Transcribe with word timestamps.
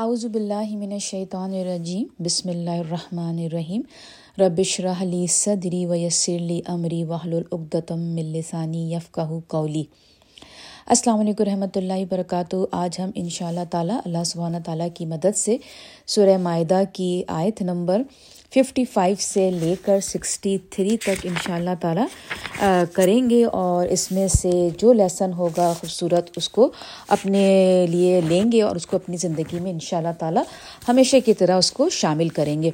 اعوذ 0.00 0.24
باللہ 0.26 0.74
من 0.76 0.90
الشیطان 0.92 1.52
الرجیم، 1.54 2.06
بسم 2.24 2.48
اللہ 2.48 2.70
الرحمن 2.70 3.38
الرحیم. 3.44 3.82
رب 4.38 4.58
اشرح 4.60 5.02
لی 5.04 5.26
صدری 5.32 5.84
ویسرلی 5.86 6.60
امری 6.72 7.02
وحل 7.04 7.34
من 7.52 8.32
لسانی 8.32 8.82
یفقہ 8.92 9.28
کولی 9.48 9.82
السلام 10.86 11.20
علیکم 11.20 11.44
رحمۃ 11.44 11.76
اللہ 11.76 12.02
وبرکاتہ. 12.02 12.56
آج 12.72 13.00
ہم 13.00 13.10
ان 13.14 13.28
شاء 13.28 13.46
اللہ 13.48 13.64
تعالیٰ 13.70 13.98
اللہ 14.04 14.24
سبحانہ 14.32 14.56
تعالیٰ 14.64 14.88
کی 14.94 15.06
مدد 15.06 15.36
سے 15.36 15.56
سورہ 16.06 16.36
معدہ 16.42 16.82
کی 16.92 17.22
آیت 17.38 17.62
نمبر 17.62 18.02
ففٹی 18.54 18.84
فائیو 18.84 19.16
سے 19.18 19.50
لے 19.50 19.74
کر 19.82 20.00
سکسٹی 20.00 20.58
تھری 20.70 20.96
تک 20.96 21.26
ان 21.26 21.34
شاء 21.44 21.54
اللہ 21.54 21.70
تعالیٰ 21.80 22.06
کریں 22.92 23.30
گے 23.30 23.44
اور 23.44 23.86
اس 23.86 24.12
میں 24.12 24.28
سے 24.28 24.68
جو 24.78 24.92
لیسن 24.92 25.32
ہوگا 25.32 25.72
خوبصورت 25.80 26.30
اس 26.36 26.48
کو 26.48 26.70
اپنے 27.08 27.86
لیے 27.90 28.20
لیں 28.20 28.52
گے 28.52 28.62
اور 28.62 28.76
اس 28.76 28.86
کو 28.86 28.96
اپنی 28.96 29.16
زندگی 29.16 29.60
میں 29.60 29.70
ان 29.70 29.80
شاء 29.80 29.96
اللہ 29.96 30.18
تعالیٰ 30.18 30.42
ہمیشہ 30.88 31.16
کی 31.24 31.34
طرح 31.34 31.56
اس 31.56 31.72
کو 31.72 31.88
شامل 31.88 32.28
کریں 32.28 32.62
گے۔ 32.62 32.70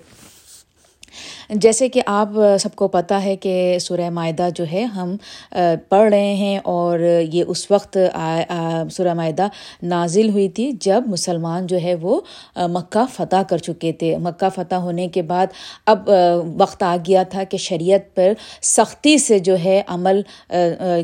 جیسے 1.49 1.89
کہ 1.89 2.03
آپ 2.07 2.29
سب 2.61 2.75
کو 2.75 2.89
پتہ 2.89 3.15
ہے 3.15 3.37
کہ 3.37 3.79
سورہ 3.81 4.11
معاہدہ 4.11 4.49
جو 4.55 4.65
ہے، 4.73 4.83
ہم 4.83 5.17
پڑھ 5.89 6.11
رہے 6.11 6.35
ہیں 6.35 6.59
اور 6.65 6.99
یہ 7.33 7.45
اس 7.47 7.71
وقت 7.71 7.99
سورہ 8.91 9.15
معاہدہ 9.15 9.49
نازل 9.83 10.29
ہوئی 10.29 10.49
تھی 10.49 10.71
جب 10.81 11.05
مسلمان 11.07 11.67
جو 11.67 11.79
ہے 11.83 11.95
وہ 11.95 12.21
مکہ 12.57 13.05
فتح 13.15 13.43
کر 13.49 13.59
چکے 13.59 13.93
تھے۔ 13.93 14.17
مکہ 14.19 14.49
فتح 14.55 14.75
ہونے 14.75 15.09
کے 15.09 15.23
بعد 15.23 15.47
اب 15.87 16.11
وقت 16.59 16.83
آ 16.83 16.97
گیا 17.09 17.23
تھا 17.23 17.45
کہ 17.45 17.59
شریعت 17.59 18.15
پر 18.15 18.33
سختی 18.63 19.19
سے 19.19 19.39
جو 19.39 19.57
ہے 19.65 19.83
عمل 19.87 20.21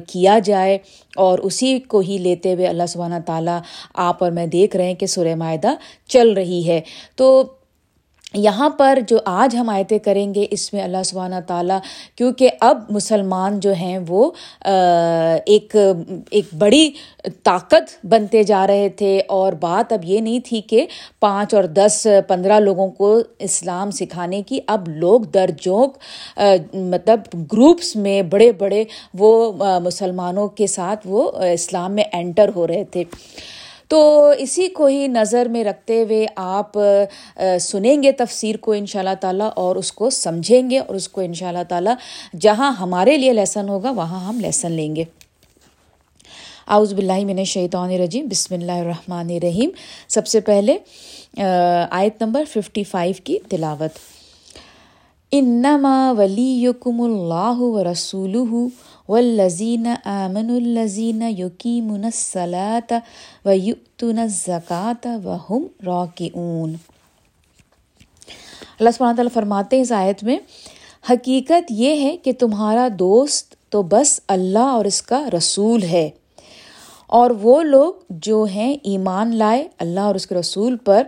کیا 0.07 0.39
جائے۔ 0.45 0.79
اور 1.17 1.39
اسی 1.39 1.79
کو 1.79 1.99
ہی 1.99 2.19
لیتے 2.19 2.55
ہوئے 2.55 2.67
اللہ 2.67 2.87
سبحانہ 2.89 3.15
تعالیٰ 3.27 3.59
آپ 3.95 4.23
اور 4.25 4.33
میں 4.33 4.47
دیکھ 4.47 4.77
رہے 4.77 4.85
ہیں 4.85 4.95
کہ 4.95 5.07
سورہ 5.07 5.35
معاہدہ 5.35 5.75
چل 6.09 6.33
رہی 6.33 6.69
ہے۔ 6.69 6.81
تو 7.17 7.43
یہاں 8.35 8.69
پر 8.71 8.99
جو 9.09 9.19
آج 9.25 9.55
ہم 9.57 9.69
آیتیں 9.69 9.99
کریں 9.99 10.35
گے، 10.35 10.47
اس 10.51 10.73
میں 10.73 10.83
اللہ 10.83 11.03
سبحانہ 11.05 11.35
تعالیٰ، 11.47 11.79
کیونکہ 12.17 12.51
اب 12.61 12.81
مسلمان 12.91 13.59
جو 13.61 13.73
ہیں 13.73 13.99
وہ 14.09 14.31
ایک 14.65 15.77
ایک 16.31 16.45
بڑی 16.59 16.91
طاقت 17.43 18.07
بنتے 18.07 18.43
جا 18.43 18.67
رہے 18.67 18.89
تھے۔ 18.89 19.21
اور 19.29 19.53
بات 19.61 19.93
اب 19.93 20.05
یہ 20.05 20.21
نہیں 20.21 20.41
تھی 20.45 20.61
کہ 20.61 20.87
پانچ 21.21 21.55
اور 21.55 21.65
دس، 21.65 22.07
پندرہ 22.29 22.59
لوگوں 22.61 22.89
کو 22.91 23.19
اسلام 23.39 23.91
سکھانے 23.91 24.43
کی، 24.43 24.61
اب 24.67 24.89
لوگ 24.89 25.21
درجوک 25.35 25.97
مطلب 26.75 27.21
گروپس 27.53 27.95
میں 27.97 28.21
بڑے 28.23 28.53
بڑے 28.53 28.85
وہ 29.19 29.53
مسلمانوں 29.85 30.49
کے 30.49 30.67
ساتھ 30.67 31.07
وہ 31.07 31.31
اسلام 31.53 31.93
میں 31.93 32.05
انٹر 32.13 32.51
ہو 32.57 32.67
رہے 32.67 32.85
تھے۔ 32.85 33.05
تو 33.89 34.33
اسی 34.39 34.69
کو 34.69 34.87
ہی 34.87 35.07
نظر 35.07 35.47
میں 35.47 35.65
رکھتے 35.65 36.03
ہوئے 36.03 36.27
آپ 36.37 36.79
سنیں 37.61 38.03
گے 38.03 38.13
تفسیر 38.13 38.57
کو 38.57 38.73
ان 38.73 38.87
شاء 38.87 38.99
اللہ 38.99 39.15
تعالیٰ 39.21 39.51
اور 39.57 39.77
اس 39.77 39.93
کو 39.93 40.11
سمجھیں 40.11 40.71
گے 40.71 40.79
اور 40.79 40.95
اس 40.95 41.09
کو 41.09 41.21
ان 41.21 41.35
شاء 41.35 41.49
اللہ 41.49 41.63
تعالیٰ 41.69 41.95
جہاں 42.41 42.73
ہمارے 42.73 43.17
لیے 43.17 43.33
لیسن 43.33 43.69
ہوگا 43.69 43.91
وہاں 43.91 44.25
ہم 44.29 44.41
لیسن 44.41 44.73
لیں 44.73 44.95
گے۔ 44.97 45.05
آؤز 46.67 46.93
بلّہ 46.95 47.25
من 47.25 47.45
شیطان 47.45 47.91
رجیم 47.91 48.27
بسم 48.31 48.55
اللہ 48.55 48.73
الرحمٰن 48.73 49.31
الرحیم۔ 49.31 49.71
سب 50.09 50.27
سے 50.27 50.41
پہلے 50.41 50.77
آیت 51.91 52.23
نمبر 52.23 52.45
ففٹی 52.53 52.85
فائیو 52.85 53.15
کی 53.25 53.39
تلاوت۔ 53.49 53.99
انما 55.33 56.13
ولی 56.19 56.51
یکم 56.65 57.01
اللہ 57.01 57.61
و 57.61 57.85
رسول 57.93 58.37
والذین 59.09 59.87
آمن 60.05 60.51
الزین 60.51 61.23
یقیم 61.39 61.93
الصلاۃ 61.93 62.93
و 63.45 63.53
یؤتون 63.53 64.19
الزکات 64.19 65.07
و 65.25 65.37
ہم 65.51 65.67
راکعون 65.87 66.75
اللہ 68.79 68.91
سبحانہ 68.91 69.17
تعالیٰ 69.17 69.33
فرماتے 69.35 69.77
ہیں 69.77 69.83
اس 69.83 69.93
آیت 69.93 70.25
میں، 70.25 70.39
حقیقت 71.11 71.71
یہ 71.71 72.01
ہے 72.01 72.17
کہ 72.17 72.33
تمہارا 72.33 72.89
دوست 72.99 73.55
تو 73.69 73.83
بس 73.83 74.21
اللہ 74.29 74.59
اور 74.59 74.85
اس 74.85 75.03
کا 75.03 75.25
رسول 75.37 75.83
ہے۔ 75.83 76.11
اور 77.07 77.31
وہ 77.31 77.63
لوگ 77.63 77.93
جو 78.11 78.45
ہیں 78.45 78.77
ایمان 78.83 79.37
لائے 79.37 79.69
اللہ 79.79 80.01
اور 80.01 80.15
اس 80.15 80.27
کے 80.27 80.35
رسول 80.35 80.77
پر۔ 80.77 81.03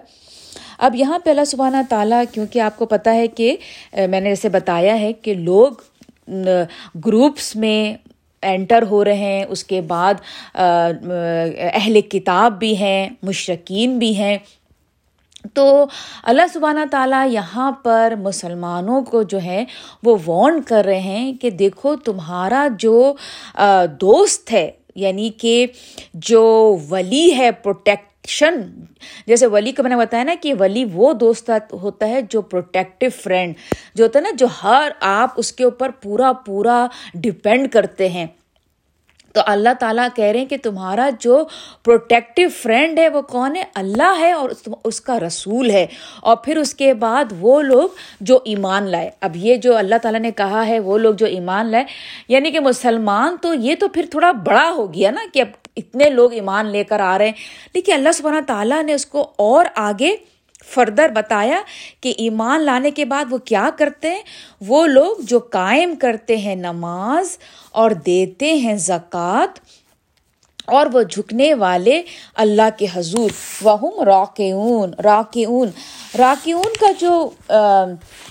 اب 0.78 0.94
یہاں 0.94 1.18
پہ 1.18 1.30
اللہ 1.30 1.44
سبحانہ 1.44 1.76
تعالیٰ 1.88 2.22
کیونکہ 2.32 2.58
آپ 2.58 2.78
کو 2.78 2.86
پتہ 2.86 3.10
ہے 3.10 3.26
کہ 3.26 3.56
میں 3.92 4.20
نے 4.20 4.28
جیسے 4.28 4.48
بتایا 4.48 5.00
ہے 5.00 5.12
کہ 5.12 5.34
لوگ 5.34 5.72
گروپس 7.06 7.54
میں 7.56 7.96
انٹر 8.42 8.84
ہو 8.90 9.04
رہے 9.04 9.14
ہیں، 9.14 9.44
اس 9.48 9.64
کے 9.64 9.80
بعد 9.80 10.14
اہل 10.54 12.00
کتاب 12.00 12.58
بھی 12.58 12.76
ہیں 12.76 13.08
مشرقین 13.22 13.98
بھی 13.98 14.14
ہیں۔ 14.16 14.36
تو 15.54 15.84
اللہ 16.22 16.52
سبحانہ 16.52 16.84
تعالیٰ 16.90 17.26
یہاں 17.32 17.70
پر 17.82 18.14
مسلمانوں 18.22 19.00
کو 19.02 19.22
جو 19.22 19.38
ہے، 19.42 19.64
وہ 20.02 20.16
وارن 20.26 20.60
کر 20.62 20.84
رہے 20.84 21.00
ہیں 21.00 21.32
کہ 21.32 21.50
دیکھو 21.50 21.94
تمہارا 21.96 22.66
جو 22.78 23.12
دوست 24.00 24.52
ہے 24.52 24.70
یعنی 24.94 25.28
کہ 25.38 25.66
جو 26.14 26.76
ولی 26.90 27.32
ہے 27.36 27.50
پروٹیکٹ 27.52 28.09
جیسے 29.26 29.46
ولی 29.46 29.72
کو 29.72 29.82
میں 29.82 29.90
نے 29.90 29.96
بتایا 29.96 30.24
نا 30.24 30.34
کہ 30.40 30.54
ولی 30.60 30.84
وہ 30.92 31.12
دوست 31.12 31.50
ہوتا 31.72 32.08
ہے 32.08 32.22
جو 32.22 32.42
پروٹیکٹیو 32.42 33.10
فرینڈ 33.22 33.54
جو 33.94 34.04
ہوتا 34.04 34.18
ہے 34.18 34.24
نا 34.24 34.30
جو 34.38 34.46
ہر 34.62 34.90
آپ 35.00 35.30
اس 35.36 35.52
کے 35.52 35.64
اوپر 35.64 35.90
پورا 35.90 36.32
پورا 36.32 36.86
ڈپینڈ 37.14 37.72
کرتے 37.72 38.08
ہیں۔ 38.08 38.26
تو 39.32 39.40
اللہ 39.46 39.68
تعالیٰ 39.80 40.08
کہہ 40.14 40.24
رہے 40.24 40.38
ہیں 40.38 40.46
کہ 40.46 40.56
تمہارا 40.62 41.10
جو 41.20 41.44
پروٹیکٹیو 41.84 42.48
فرینڈ 42.62 42.98
ہے 42.98 43.08
وہ 43.08 43.22
کون 43.22 43.56
ہے؟ 43.56 43.64
اللہ 43.74 44.16
ہے 44.18 44.32
اور 44.32 44.50
اس 44.84 45.00
کا 45.00 45.20
رسول 45.20 45.70
ہے۔ 45.70 45.86
اور 46.20 46.36
پھر 46.36 46.56
اس 46.56 46.74
کے 46.74 46.94
بعد 46.94 47.24
وہ 47.40 47.62
لوگ 47.62 47.88
جو 48.20 48.38
ایمان 48.44 48.88
لائے۔ 48.88 49.10
اب 49.20 49.36
یہ 49.36 49.56
جو 49.56 49.76
اللہ 49.76 49.94
تعالیٰ 50.02 50.20
نے 50.20 50.30
کہا 50.30 50.66
ہے 50.66 50.80
وہ 50.80 50.98
لوگ 50.98 51.14
جو 51.14 51.26
ایمان 51.26 51.66
لائے 51.66 51.84
یعنی 52.28 52.50
کہ 52.50 52.60
مسلمان 52.60 53.36
تو 53.42 53.54
یہ 53.54 53.74
تو 53.80 53.88
پھر 53.88 54.04
تھوڑا 54.10 54.32
بڑا 54.32 54.70
ہو 54.76 54.94
گیا 54.94 55.10
نا 55.10 55.20
کہ 55.34 55.40
اب 55.40 55.59
اتنے 55.80 56.10
لوگ 56.10 56.32
ایمان 56.32 56.66
لے 56.66 56.84
کر 56.84 57.00
آ 57.00 57.16
رہے 57.18 57.26
ہیں۔ 57.26 57.32
لیکن 57.74 57.92
اللہ 57.92 58.12
سبحانہ 58.14 58.46
تعالیٰ 58.46 58.82
نے 58.82 58.94
اس 58.94 59.06
کو 59.06 59.28
اور 59.38 59.66
آگے 59.76 60.14
فردر 60.74 61.08
بتایا 61.08 61.60
کہ 62.00 62.12
ایمان 62.16 62.60
لانے 62.60 62.90
کے 62.90 63.04
بعد 63.04 63.32
وہ 63.32 63.38
کیا 63.44 63.68
کرتے 63.78 64.10
ہیں؟ 64.10 64.22
وہ 64.66 64.86
لوگ 64.86 65.16
جو 65.20 65.38
قائم 65.50 65.94
کرتے 65.94 66.36
ہیں 66.36 66.56
نماز 66.56 67.36
اور 67.72 67.90
دیتے 68.06 68.52
ہیں 68.54 68.76
زکوٰۃ 68.76 69.58
اور 70.66 70.86
وہ 70.92 71.02
جھکنے 71.02 71.52
والے 71.54 72.00
اللہ 72.34 72.68
کے 72.78 72.86
حضور۔ 72.92 73.30
وہ 73.62 74.04
راکعون 74.04 74.90
راکعون 75.04 75.68
راکعون 76.18 76.72
کا 76.80 76.90
جو 76.98 77.30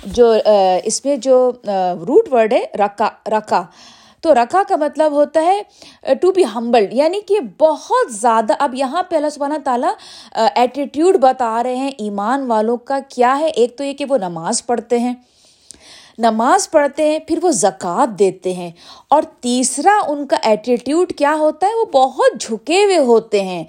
جو 0.06 0.34
اس 0.84 1.04
میں 1.06 1.16
جو 1.18 1.52
روٹ 2.08 2.34
ورڈ 2.34 2.54
ہے 2.54 2.64
رکا 2.80 3.10
رکا 3.28 3.64
تو 4.22 4.34
رکھا 4.36 4.62
کا 4.68 4.76
مطلب 4.76 5.12
ہوتا 5.12 5.42
ہے 5.44 6.14
ٹو 6.22 6.32
بی 6.32 6.44
ہمبلڈ 6.56 6.94
یعنی 6.94 7.20
کہ 7.28 7.40
بہت 7.60 8.12
زیادہ، 8.14 8.54
اب 8.60 8.76
یہاں 8.76 9.04
پہ 9.04 9.16
اللہ 9.16 9.30
سبحانہ 9.30 9.58
تعالیٰ 9.64 9.90
uh, 9.90 10.48
ایٹیٹیوڈ 10.56 11.18
بتا 11.22 11.62
رہے 11.64 11.76
ہیں 11.76 11.92
ایمان 11.98 12.46
والوں 12.48 12.78
کا 12.78 13.00
کیا 13.10 13.38
ہے. 13.40 13.48
ایک 13.48 13.78
تو 13.78 13.84
یہ 13.84 13.94
کہ 13.94 14.06
وہ 14.10 14.18
نماز 14.18 14.66
پڑھتے 14.66 15.00
ہیں 15.00 15.14
نماز 16.20 16.72
پڑھتے 16.72 17.10
ہیں، 17.10 17.20
پھر 17.20 17.40
وہ 17.42 17.52
زکوٰۃ 17.52 18.20
دیتے 18.20 18.54
ہیں۔ 18.54 18.72
اور 19.10 19.24
تیسرا 19.40 20.00
ان 20.08 20.28
کا 20.28 20.38
ایٹیٹیوڈ 20.44 21.14
کیا 21.14 21.36
ہوتا 21.40 21.68
ہے؟ 21.68 21.72
وہ 21.80 21.86
بہت 21.86 22.42
جھکے 22.42 22.84
ہوئے 22.84 22.98
ہوتے 22.98 23.44
ہیں۔ 23.44 23.64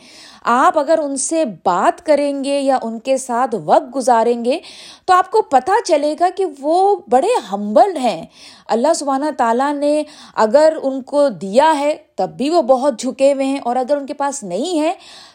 آپ 0.45 0.79
اگر 0.79 0.99
ان 1.03 1.17
سے 1.17 1.45
بات 1.45 2.07
کریں 2.07 2.45
گے 2.45 2.61
یا 2.61 2.79
ان 2.83 2.99
کے 2.99 3.17
ساتھ 3.17 3.55
وقت 3.65 3.97
گزاریں 3.97 4.45
گے، 4.45 4.59
تو 5.05 5.15
آپ 5.15 5.31
کو 5.31 5.43
پتہ 5.43 5.71
چلے 5.85 6.15
گا 6.21 6.29
کہ 6.37 6.45
وہ 6.61 6.97
بڑے 7.11 7.29
ہمبلڈ 7.53 7.97
ہیں۔ 7.97 8.27
اللہ 8.69 8.93
سبحانہ 8.95 9.25
تعالیٰ 9.39 9.75
نے 9.75 10.03
اگر 10.35 10.77
ان 10.83 11.03
کو 11.03 11.29
دیا 11.29 11.79
ہے، 11.79 11.97
تب 12.17 12.31
بھی 12.37 12.51
وہ 12.51 12.63
بہت 12.63 12.99
جھکے 12.99 13.33
ہوئے 13.33 13.47
ہیں۔ 13.47 13.59
اور 13.59 13.77
اگر 13.77 13.97
ان 13.97 14.07
کے 14.07 14.15
پاس 14.15 14.43
نہیں 14.43 14.81
ہے، 14.81 14.95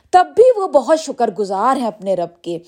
تب 0.10 0.28
بھی 0.36 0.44
وہ 0.58 0.68
بہت 0.68 1.00
شکر 1.00 1.32
گزار 1.32 1.78
ہیں 1.78 1.88
اپنے 1.88 2.16
رب 2.16 2.42
کے۔ 2.42 2.60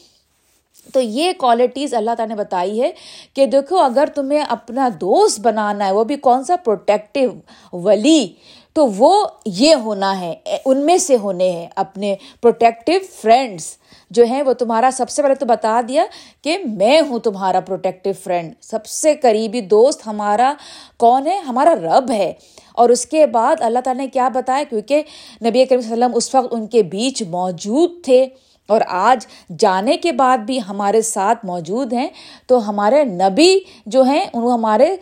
تو 0.94 1.00
یہ 1.00 1.32
کوالٹیز 1.38 1.94
اللہ 1.94 2.12
تعالیٰ 2.18 2.36
نے 2.36 2.44
بتائی 2.44 2.82
ہے 2.82 2.92
کہ 3.34 3.46
دیکھو 3.46 3.78
اگر 3.78 4.06
تمہیں 4.16 4.42
اپنا 4.50 4.90
دوست 5.02 5.40
بنانا 5.40 5.86
ہے، 5.86 5.92
وہ 5.92 6.04
بھی 6.04 6.16
کون 6.16 6.44
سا 6.44 6.56
پروٹیکٹیو 6.56 7.30
ولی؟ 7.74 8.28
تو 8.74 8.88
وہ 8.88 9.26
یہ 9.46 9.76
ہونا 9.76 10.20
ہے، 10.20 10.36
ان 10.66 10.86
میں 10.86 10.98
سے 10.98 11.18
ہونے 11.18 11.52
ہیں 11.52 11.68
اپنے 11.76 12.16
پروٹیکٹیو 12.42 13.00
فرینڈس 13.22 13.78
جو 14.12 14.26
ہیں، 14.26 14.42
وہ 14.42 14.54
تمہارا 14.54 14.90
سب 14.94 15.10
سے 15.10 15.22
پہلے 15.22 15.36
تو 15.36 15.46
بتا 15.46 15.82
دیا 15.88 16.06
کہ 16.42 16.58
میں 16.72 17.02
ہوں 17.02 17.20
تمہارا 17.20 17.60
پروٹیکٹیو 17.60 18.14
فرینڈ 18.24 18.54
سب 18.62 18.86
سے 18.86 19.16
قریبی 19.16 19.62
دوست 19.62 20.08
ہمارا 20.08 20.54
کون 20.98 21.28
ہے؟ 21.28 21.38
ہمارا 21.38 21.76
رب 21.76 22.12
ہے۔ 22.12 22.34
اور 22.74 22.90
اس 22.90 23.06
کے 23.06 23.26
بعد 23.26 23.56
اللہ 23.60 23.80
تعالیٰ 23.80 24.04
نے 24.04 24.10
کیا 24.10 24.30
بتایا؟ 24.30 24.64
کیونکہ 24.70 25.04
نبی 25.42 25.66
کریم 25.66 25.82
صلی 25.82 25.92
اللہ 25.92 26.06
علیہ 26.06 26.16
وسلم 26.16 26.18
اس 26.18 26.36
وقت 26.36 26.48
ان 26.52 26.68
کے 26.68 26.84
بیچ 26.84 27.24
موجود 27.24 27.92
تھے۔ 28.04 28.28
اور 28.68 28.82
آج 28.88 29.28
جانے 29.60 29.98
کے 29.98 30.12
بعد 30.12 30.38
بھی 30.38 30.60
ہمارے 30.70 31.02
ساتھ 31.02 31.46
موجود 31.46 31.94
ہیں۔ 31.94 32.08
تو 32.48 32.70
ہمارے 32.70 33.04
نبی 33.04 33.60
جو 33.86 34.04
ہیں 34.04 34.26
وہ 34.34 34.54
ہمارے 34.54 34.96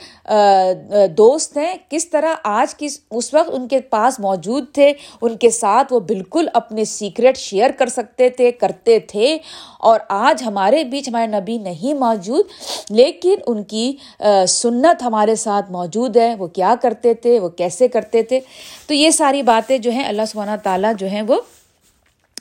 دوست 1.07 1.57
ہیں۔ 1.57 1.75
کس 1.89 2.09
طرح 2.09 2.35
آج 2.43 2.75
کس، 2.77 2.99
اس 3.11 3.33
وقت 3.33 3.49
ان 3.53 3.67
کے 3.67 3.79
پاس 3.79 4.19
موجود 4.19 4.65
تھے، 4.73 4.93
ان 5.21 5.37
کے 5.37 5.49
ساتھ 5.49 5.93
وہ 5.93 5.99
بالکل 5.99 6.47
اپنے 6.53 6.85
سیکریٹ 6.85 7.37
شیئر 7.37 7.71
کر 7.71 7.87
سکتے 7.87 8.29
تھے، 8.29 8.51
کرتے 8.51 8.99
تھے۔ 8.99 9.37
اور 9.79 9.99
آج 10.09 10.43
ہمارے 10.43 10.83
بیچ 10.83 11.09
ہمارے 11.09 11.27
نبی 11.27 11.57
نہیں 11.57 11.93
موجود، 11.93 12.45
لیکن 12.89 13.35
ان 13.47 13.63
کی 13.63 13.95
سنت 14.47 15.03
ہمارے 15.03 15.35
ساتھ 15.35 15.71
موجود 15.71 16.17
ہے۔ 16.17 16.35
وہ 16.35 16.47
کیا 16.47 16.75
کرتے 16.81 17.13
تھے، 17.13 17.39
وہ 17.39 17.49
کیسے 17.49 17.87
کرتے 17.87 18.23
تھے۔ 18.23 18.39
تو 18.87 18.93
یہ 18.93 19.09
ساری 19.09 19.41
باتیں 19.41 19.77
جو 19.77 19.91
ہیں، 19.91 20.05
اللہ 20.05 20.25
سبحانہ 20.27 20.55
تعالیٰ 20.63 20.91
جو 20.97 21.07
ہیں، 21.07 21.21
وہ 21.21 21.41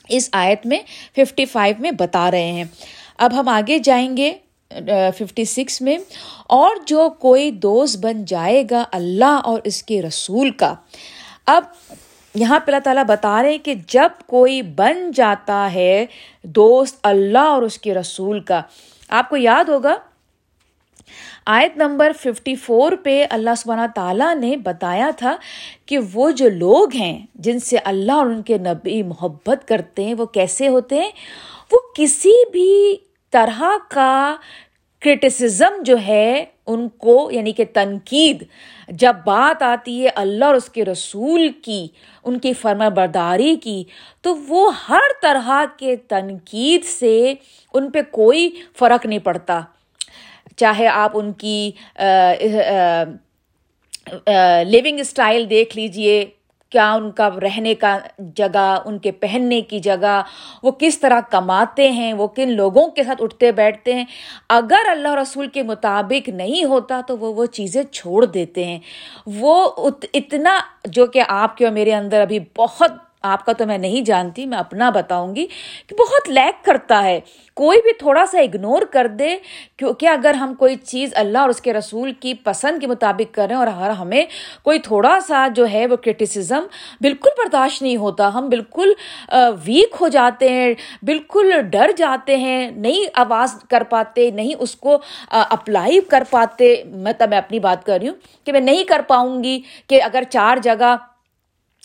اس 0.09 0.29
آیت 0.31 0.65
میں 0.65 0.79
ففٹی 1.15 1.45
فائیو 1.45 1.75
میں 1.79 1.91
بتا 1.91 2.31
رہے 2.31 2.51
ہیں۔ 2.51 2.63
اب 3.17 3.39
ہم 3.39 3.49
آگے 3.49 3.79
جائیں 3.79 4.17
گے 4.17 4.33
ففٹی 5.17 5.45
سکس 5.45 5.81
میں۔ 5.81 5.97
اور 6.47 6.69
جو 6.87 7.09
کوئی 7.09 7.51
دوست 7.51 7.97
بن 7.97 8.25
جائے 8.25 8.63
گا 8.71 8.83
اللہ 8.91 9.41
اور 9.43 9.59
اس 9.63 9.83
کے 9.83 10.01
رسول 10.01 10.51
کا۔ 10.51 10.75
اب 11.45 11.63
یہاں 12.35 12.59
پہ 12.59 12.71
اللہ 12.71 12.79
تعالیٰ 12.83 13.03
بتا 13.03 13.43
رہے 13.43 13.51
ہیں 13.51 13.65
کہ 13.65 13.73
جب 13.87 14.09
کوئی 14.25 14.61
بن 14.61 15.11
جاتا 15.11 15.73
ہے 15.73 16.05
دوست 16.43 16.99
اللہ 17.03 17.37
اور 17.37 17.61
اس 17.61 17.77
کے 17.77 17.93
رسول 17.93 18.39
کا۔ 18.39 18.61
آپ 19.09 19.29
کو 19.29 19.37
یاد 19.37 19.69
ہوگا 19.69 19.95
آیت 21.45 21.77
نمبر 21.77 22.11
ففٹی 22.19 22.55
فور 22.55 22.91
پہ 23.03 23.25
اللہ 23.29 23.49
سبحانہ 23.57 23.87
تعالیٰ 23.95 24.35
نے 24.35 24.57
بتایا 24.57 25.09
تھا 25.17 25.35
کہ 25.85 25.97
وہ 26.13 26.31
جو 26.31 26.49
لوگ 26.49 26.95
ہیں، 26.95 27.25
جن 27.35 27.59
سے 27.59 27.77
اللہ 27.77 28.11
اور 28.11 28.25
ان 28.25 28.41
کے 28.41 28.57
نبی 28.57 29.03
محبت 29.03 29.67
کرتے 29.67 30.05
ہیں، 30.05 30.13
وہ 30.13 30.25
کیسے 30.25 30.67
ہوتے 30.67 30.95
ہیں؟ 30.95 31.11
وہ 31.71 31.79
کسی 31.95 32.33
بھی 32.51 32.95
طرح 33.31 33.61
کا 33.89 34.35
کرٹیسزم 35.01 35.81
جو 35.81 35.95
ہے، 36.07 36.45
ان 36.65 36.89
کو 36.89 37.29
یعنی 37.31 37.51
کہ 37.51 37.63
تنقید، 37.73 38.43
جب 38.87 39.15
بات 39.25 39.63
آتی 39.63 40.03
ہے 40.03 40.09
اللہ 40.15 40.45
اور 40.45 40.55
اس 40.55 40.69
کے 40.69 40.85
رسول 40.85 41.49
کی، 41.49 41.87
ان 42.23 42.39
کی 42.39 42.53
فرما 42.53 42.89
برداری 42.89 43.55
کی، 43.55 43.83
تو 44.21 44.35
وہ 44.35 44.71
ہر 44.89 45.13
طرح 45.21 45.51
کے 45.77 45.95
تنقید 45.95 46.83
سے 46.83 47.33
ان 47.73 47.91
پہ 47.91 48.01
کوئی 48.11 48.49
فرق 48.79 49.05
نہیں 49.05 49.19
پڑتا۔ 49.19 49.61
چاہے 50.57 50.87
آپ 50.87 51.17
ان 51.17 51.31
کی 51.33 51.71
لیونگ 54.65 54.99
اسٹائل 54.99 55.49
دیکھ 55.49 55.77
لیجیے، 55.77 56.25
کیا 56.71 56.91
ان 56.93 57.09
کا 57.11 57.29
رہنے 57.41 57.73
کا 57.75 57.97
جگہ، 58.35 58.77
ان 58.85 58.97
کے 58.99 59.11
پہننے 59.11 59.59
کی 59.61 59.79
جگہ، 59.79 60.21
وہ 60.63 60.71
کس 60.71 60.97
طرح 60.99 61.19
کماتے 61.29 61.89
ہیں، 61.91 62.11
وہ 62.13 62.27
کن 62.27 62.51
لوگوں 62.51 62.87
کے 62.87 63.03
ساتھ 63.03 63.21
اٹھتے 63.23 63.51
بیٹھتے 63.51 63.93
ہیں۔ 63.93 64.05
اگر 64.49 64.89
اللہ 64.91 65.15
رسول 65.15 65.47
کے 65.47 65.63
مطابق 65.63 66.29
نہیں 66.29 66.63
ہوتا 66.63 66.99
تو 67.07 67.17
وہ 67.17 67.33
وہ 67.33 67.45
چیزیں 67.45 67.81
چھوڑ 67.83 68.25
دیتے 68.25 68.65
ہیں۔ 68.65 68.79
وہ 69.25 69.71
اتنا، 70.13 70.59
جو 70.85 71.05
کہ 71.05 71.23
آپ 71.27 71.57
کے 71.57 71.65
اور 71.65 71.73
میرے 71.73 71.93
اندر 71.93 72.21
ابھی 72.21 72.39
بہت 72.57 72.91
آپ 73.25 73.45
کا 73.45 73.53
تو 73.53 73.65
میں 73.65 73.77
نہیں 73.77 74.01
جانتی، 74.01 74.45
میں 74.45 74.57
اپنا 74.57 74.89
بتاؤں 74.89 75.35
گی 75.35 75.45
کہ 75.87 75.95
بہت 75.95 76.29
لیک 76.29 76.63
کرتا 76.65 77.03
ہے۔ 77.03 77.19
کوئی 77.53 77.81
بھی 77.81 77.91
تھوڑا 77.93 78.25
سا 78.25 78.39
اگنور 78.39 78.81
کر 78.91 79.07
دے 79.19 79.35
کیونکہ 79.77 80.07
اگر 80.07 80.33
ہم 80.33 80.53
کوئی 80.53 80.75
چیز 80.75 81.09
اللہ 81.15 81.37
اور 81.37 81.49
اس 81.49 81.61
کے 81.61 81.73
رسول 81.73 82.11
کی 82.11 82.33
پسند 82.43 82.79
کے 82.79 82.87
مطابق 82.87 83.33
کریں 83.35 83.55
اور 83.55 83.67
اگر 83.67 83.89
ہمیں 83.89 84.23
کوئی 84.63 84.79
تھوڑا 84.79 85.17
سا 85.27 85.47
جو 85.55 85.67
ہے 85.71 85.85
وہ 85.87 85.95
کرٹیسزم 85.95 86.63
بالکل 87.01 87.29
برداشت 87.37 87.81
نہیں 87.81 87.97
ہوتا۔ 87.97 88.29
ہم 88.33 88.49
بالکل 88.49 88.93
ویک 89.65 89.95
ہو 90.01 90.07
جاتے 90.07 90.49
ہیں، 90.49 90.73
بالکل 91.03 91.51
ڈر 91.61 91.91
جاتے 91.97 92.37
ہیں، 92.37 92.69
نہیں 92.71 93.05
آواز 93.15 93.55
کر 93.69 93.83
پاتے، 93.89 94.29
نہیں 94.31 94.53
اس 94.59 94.75
کو 94.75 94.97
اپلائی 95.31 95.99
کر 96.01 96.23
پاتے۔ 96.29 96.73
مطلب 96.85 97.29
میں 97.29 97.37
اپنی 97.37 97.59
بات 97.59 97.85
کر 97.85 97.97
رہی 97.99 98.07
ہوں 98.07 98.15
کہ 98.45 98.51
میں 98.51 98.59
نہیں 98.59 98.83
کر 98.83 99.01
پاؤں 99.07 99.43
گی 99.43 99.59
کہ 99.87 100.01
اگر 100.03 100.23
چار 100.29 100.57
جگہ 100.57 100.95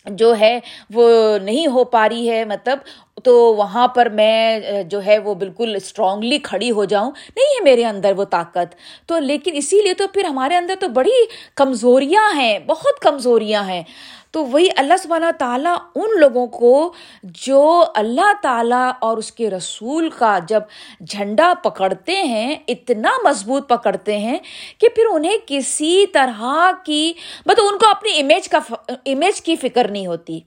جو 0.06 0.34
ہے 0.40 0.60
وہ 0.94 1.38
نہیں 1.42 1.66
ہو 1.66 1.84
پا 1.84 2.08
رہی 2.08 2.30
ہے 2.30 2.44
مطلب 2.44 2.78
تو 3.24 3.54
وہاں 3.54 3.88
پر 3.88 4.08
میں 4.08 4.60
جو 4.82 5.04
ہے 5.04 5.18
وہ 5.18 5.34
بالکل 5.34 5.76
اسٹرانگلی 5.76 6.38
کھڑی 6.38 6.70
ہو 6.70 6.84
جاؤں۔ 6.84 7.10
نہیں 7.10 7.58
ہے 7.58 7.64
میرے 7.64 7.84
اندر 7.84 8.12
وہ 8.16 8.24
طاقت۔ 8.24 8.74
تو 9.06 9.18
لیکن 9.18 9.50
اسی 9.54 9.82
لیے 9.82 9.94
تو 9.94 10.08
پھر 10.08 10.24
ہمارے 10.24 10.56
اندر 10.56 10.74
تو 10.80 10.88
بڑی 10.88 11.26
کمزوریاں 11.54 12.36
ہیں، 12.36 12.58
بہت 12.58 13.00
کمزوریاں 13.00 13.64
ہیں۔ 13.68 13.82
تو 14.30 14.44
وہی 14.44 14.68
اللہ 14.76 14.94
سبحانہ 14.96 15.30
تعالیٰ 15.38 15.76
ان 15.94 16.20
لوگوں 16.20 16.46
کو 16.46 16.92
جو 17.22 17.84
اللہ 17.94 18.32
تعالیٰ 18.42 18.90
اور 19.00 19.16
اس 19.16 19.32
کے 19.32 19.50
رسول 19.50 20.10
کا 20.10 20.38
جب 20.48 20.60
جھنڈا 21.08 21.52
پکڑتے 21.62 22.22
ہیں، 22.22 22.56
اتنا 22.68 23.10
مضبوط 23.24 23.68
پکڑتے 23.68 24.18
ہیں 24.18 24.38
کہ 24.78 24.88
پھر 24.88 25.02
انہیں 25.10 25.36
کسی 25.46 26.06
طرح 26.06 26.70
کی 26.84 27.12
مطلب 27.46 27.64
ان 27.72 27.78
کو 27.78 27.86
اپنی 27.90 28.20
امیج 28.20 28.48
کا 28.48 28.58
امیج 28.88 29.40
کی 29.40 29.56
فکر 29.56 29.90
نہیں 29.90 30.06
ہوتی۔ 30.06 30.40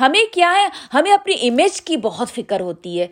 ہمیں 0.00 0.34
کیا 0.34 0.54
ہے؟ 0.56 0.68
ہمیں 0.94 1.12
اپنی 1.12 1.48
امیج 1.48 1.82
کی 1.82 1.96
بہت 1.96 2.30
فکر 2.30 2.60
ہوتی 2.60 3.00
ہے۔ 3.00 3.06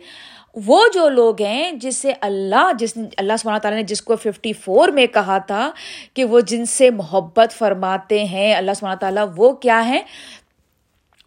وہ 0.55 0.83
جو 0.93 1.07
لوگ 1.09 1.41
ہیں 1.41 1.71
جس 1.71 1.97
سے 1.97 2.13
اللہ، 2.21 2.71
جس 2.79 2.97
اللہ 3.17 3.37
سبحانہ 3.39 3.59
تعالیٰ 3.59 3.79
نے 3.79 3.85
جس 3.87 4.01
کو 4.01 4.15
ففٹی 4.15 4.53
فور 4.53 4.89
میں 4.89 5.05
کہا 5.07 5.37
تھا 5.47 5.69
کہ 6.13 6.25
وہ 6.25 6.39
جن 6.47 6.65
سے 6.65 6.89
محبت 6.91 7.53
فرماتے 7.57 8.23
ہیں، 8.25 8.53
اللہ 8.55 8.71
سبحانہ 8.79 8.99
تعالیٰ 8.99 9.25
وہ 9.35 9.51
کیا 9.55 9.85
ہے 9.87 10.01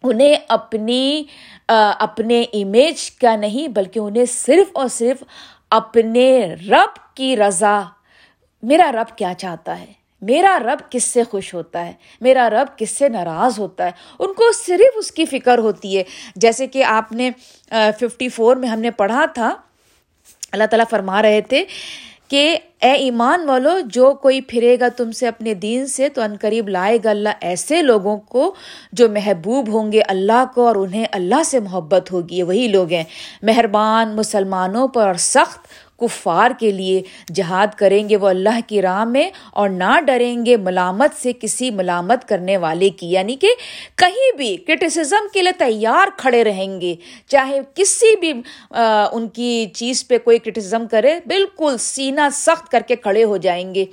انہیں 0.03 0.35
اپنی 0.47 1.23
اپنے 1.67 2.41
امیج 2.53 3.09
کا 3.11 3.35
نہیں، 3.35 3.67
بلکہ 3.67 3.99
انہیں 3.99 4.25
صرف 4.25 4.71
اور 4.73 4.87
صرف 4.87 5.23
اپنے 5.71 6.29
رب 6.69 6.97
کی 7.15 7.35
رضا، 7.37 7.81
میرا 8.63 8.91
رب 8.91 9.17
کیا 9.17 9.33
چاہتا 9.37 9.79
ہے؟ 9.79 9.91
میرا 10.23 10.59
رب 10.61 10.91
کس 10.91 11.03
سے 11.03 11.23
خوش 11.23 11.53
ہوتا 11.53 11.85
ہے؟ 11.85 11.93
میرا 12.21 12.49
رب 12.49 12.77
کس 12.77 12.89
سے 12.89 13.09
ناراض 13.09 13.59
ہوتا 13.59 13.85
ہے؟ 13.85 13.91
ان 14.19 14.33
کو 14.33 14.51
صرف 14.65 14.93
اس 14.95 15.11
کی 15.11 15.25
فکر 15.25 15.57
ہوتی 15.57 15.97
ہے۔ 15.97 16.03
جیسے 16.35 16.67
کہ 16.67 16.83
آپ 16.83 17.11
نے 17.11 17.31
ففٹی 17.69 18.29
فور 18.29 18.55
میں 18.55 18.69
ہم 18.69 18.79
نے 18.79 18.91
پڑھا 18.91 19.25
تھا، 19.25 19.55
اللہ 20.51 20.63
تعالیٰ 20.63 20.85
فرما 20.89 21.21
رہے 21.21 21.41
تھے 21.41 21.65
کہ 22.27 22.57
اے 22.81 22.91
ایمان 22.91 23.49
والو، 23.49 23.79
جو 23.85 24.13
کوئی 24.13 24.41
پھرے 24.41 24.77
گا 24.79 24.87
تم 24.97 25.11
سے 25.11 25.27
اپنے 25.27 25.53
دین 25.53 25.87
سے، 25.87 26.09
تو 26.09 26.21
ان 26.21 26.35
قریب 26.41 26.69
لائے 26.69 26.97
گا 27.03 27.09
اللہ 27.09 27.29
ایسے 27.41 27.81
لوگوں 27.81 28.17
کو 28.17 28.55
جو 28.91 29.09
محبوب 29.09 29.69
ہوں 29.73 29.91
گے 29.91 30.01
اللہ 30.07 30.43
کو 30.55 30.67
اور 30.67 30.75
انہیں 30.75 31.05
اللہ 31.11 31.43
سے 31.45 31.59
محبت 31.59 32.11
ہوگی۔ 32.11 32.41
وہی 32.41 32.67
لوگ 32.67 32.91
ہیں۔ 32.91 33.03
مہربان 33.41 34.15
مسلمانوں 34.15 34.87
پر 34.87 35.07
اور 35.07 35.15
سخت 35.15 35.67
کفار 36.03 36.51
کے 36.59 36.71
لیے 36.71 37.01
جہاد 37.33 37.67
کریں 37.77 38.09
گے 38.09 38.17
وہ 38.17 38.27
اللہ 38.27 38.59
کی 38.67 38.81
راہ 38.81 39.03
میں 39.03 39.29
اور 39.53 39.69
نہ 39.69 39.99
ڈریں 40.07 40.45
گے 40.45 40.57
ملامت 40.57 41.21
سے 41.21 41.31
کسی 41.41 41.71
ملامت 41.71 42.27
کرنے 42.27 42.57
والے 42.57 42.89
کی۔ 42.89 43.11
یعنی 43.11 43.35
کہ 43.35 43.47
کہیں 43.95 44.37
بھی 44.37 44.57
کرٹیسزم 44.57 45.27
کے 45.33 45.41
لیے 45.41 45.51
تیار 45.51 46.07
کھڑے 46.17 46.43
رہیں 46.43 46.81
گے۔ 46.81 46.95
چاہے 47.27 47.59
کسی 47.75 48.15
بھی 48.15 48.33
ان 49.11 49.27
کی 49.27 49.65
چیز 49.73 50.07
پہ 50.07 50.17
کوئی 50.17 50.37
کرٹیسزم 50.39 50.87
کرے، 50.91 51.19
بالکل 51.25 51.77
سینہ 51.79 52.21
سخت 52.33 52.71
کر 52.71 52.81
کے 52.87 52.95
کھڑے 52.95 53.23
ہو 53.23 53.37
جائیں 53.37 53.75
گے۔ 53.75 53.85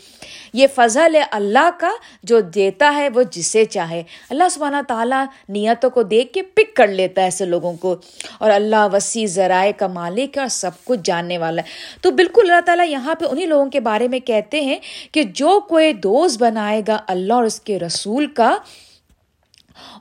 یہ 0.53 0.67
فضل 0.75 1.17
ہے 1.17 1.23
اللہ 1.31 1.71
کا 1.81 1.91
جو 2.23 2.41
دیتا 2.41 2.95
ہے، 2.97 3.09
وہ 3.15 3.23
جسے 3.31 3.65
چاہے۔ 3.65 4.03
اللہ 4.31 4.49
سبحانہ 4.51 4.77
تعالیٰ 4.89 5.25
نیتوں 5.49 5.91
کو 5.91 6.03
دیکھ 6.03 6.33
کے 6.33 6.43
پک 6.43 6.77
کر 6.77 6.87
لیتا 6.87 7.21
ہے 7.21 7.27
ایسے 7.27 7.45
لوگوں 7.45 7.73
کو۔ 7.73 7.97
اور 8.39 8.51
اللہ 8.51 8.89
وسیع 8.93 9.27
ذرائع 9.27 9.73
کا 9.73 9.87
مالک 9.87 10.37
ہے 10.37 10.41
اور 10.41 10.49
سب 10.49 10.71
کچھ 10.85 11.01
جاننے 11.05 11.39
والا 11.39 11.63
ہے۔ 11.63 11.67
تو 12.01 12.11
بالکل 12.11 12.51
اللہ 12.51 12.61
تعالیٰ 12.67 12.89
یہاں 12.89 13.15
پہ 13.15 13.25
انہیں 13.31 13.47
لوگوں 13.47 13.71
کے 13.71 13.81
بارے 13.81 14.09
میں 14.09 14.19
کہتے 14.19 14.61
ہیں 14.61 14.79
کہ 15.13 15.23
جو 15.23 15.61
کوئی 15.69 15.93
دوست 15.93 16.43
بنائے 16.43 16.83
گا 16.89 16.99
اللہ 17.07 17.33
اور 17.33 17.45
اس 17.45 17.61
کے 17.61 17.79
رسول 17.79 18.27
کا 18.27 18.57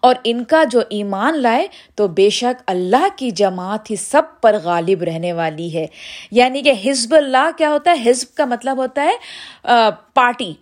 اور 0.01 0.15
ان 0.23 0.43
کا 0.43 0.63
جو 0.63 0.79
ایمان 0.89 1.41
لائے 1.41 1.67
تو 1.95 2.07
بے 2.07 2.29
شک 2.29 2.63
اللہ 2.67 3.07
کی 3.15 3.31
جماعت 3.31 3.91
ہی 3.91 3.95
سب 3.95 4.21
پر 4.41 4.55
غالب 4.63 5.03
رہنے 5.03 5.33
والی 5.33 5.73
ہے۔ 5.73 5.87
یعنی 6.31 6.61
کہ 6.61 6.73
حزب 6.85 7.15
اللہ 7.15 7.49
کیا 7.57 7.69
ہوتا 7.69 7.91
ہے؟ 7.91 8.09
حزب 8.09 8.37
کا 8.37 8.45
مطلب 8.45 8.77
ہوتا 8.77 9.03
ہے 9.03 9.15
پارٹی۔ 10.13 10.53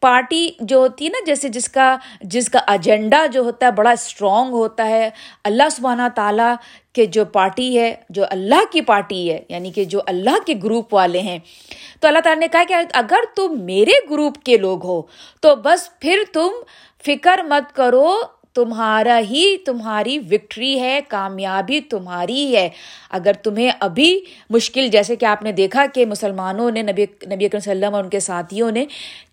پارٹی 0.00 0.50
جو 0.60 0.78
ہوتی 0.78 1.04
ہے 1.04 1.10
نا، 1.10 1.18
جیسے 1.26 1.48
جس 1.48 1.68
کا 1.68 1.96
جس 2.20 2.48
کا 2.48 2.60
ایجنڈا 2.66 3.26
جو 3.26 3.40
ہوتا 3.40 3.66
ہے، 3.66 3.70
بڑا 3.72 3.90
اسٹرانگ 3.90 4.52
ہوتا 4.52 4.88
ہے۔ 4.88 5.10
اللہ 5.44 5.62
سبحانہ 5.70 6.02
تعالیٰ 6.14 6.54
کے 6.92 7.06
جو 7.06 7.24
پارٹی 7.24 7.78
ہے، 7.78 7.94
جو 8.10 8.24
اللہ 8.30 8.72
کی 8.72 8.80
پارٹی 8.80 9.32
ہے 9.32 9.42
یعنی 9.48 9.70
کہ 9.70 9.84
جو 9.84 10.00
اللہ 10.06 10.46
کے 10.46 10.54
گروپ 10.64 10.94
والے 10.94 11.20
ہیں۔ 11.20 11.38
تو 12.00 12.08
اللہ 12.08 12.18
تعالیٰ 12.18 12.40
نے 12.40 12.48
کہا 12.48 12.62
کہ 12.68 12.74
اگر 12.92 13.20
تم 13.36 13.64
میرے 13.64 13.92
گروپ 14.10 14.38
کے 14.38 14.56
لوگ 14.56 14.84
ہو، 14.84 15.02
تو 15.40 15.56
بس 15.56 16.00
پھر 16.00 16.18
تم 16.32 16.48
فکر 17.06 17.42
مت 17.42 17.76
کرو 17.76 18.14
تمہارا 18.54 19.20
ہی 19.30 19.56
تمہاری 19.56 20.18
وکٹری 20.18 20.80
ہے، 20.80 21.00
کامیابی 21.08 21.80
تمہاری 21.80 22.56
ہے۔ 22.56 22.68
اگر 23.10 23.32
تمہیں 23.32 23.70
ابھی 23.80 24.20
مشکل، 24.50 24.88
جیسے 24.88 25.16
کہ 25.16 25.24
آپ 25.24 25.42
نے 25.42 25.52
دیکھا 25.52 25.86
کہ 25.94 26.06
مسلمانوں 26.06 26.70
نے، 26.70 26.82
نبی 26.82 27.06
نبی 27.34 27.44
اکرم 27.44 27.60
صلی 27.60 27.70
اللہ 27.70 27.86
وسلم 27.86 27.94
اور 27.94 28.04
ان 28.04 28.10
کے 28.10 28.20
ساتھیوں 28.20 28.70
نے 28.70 28.86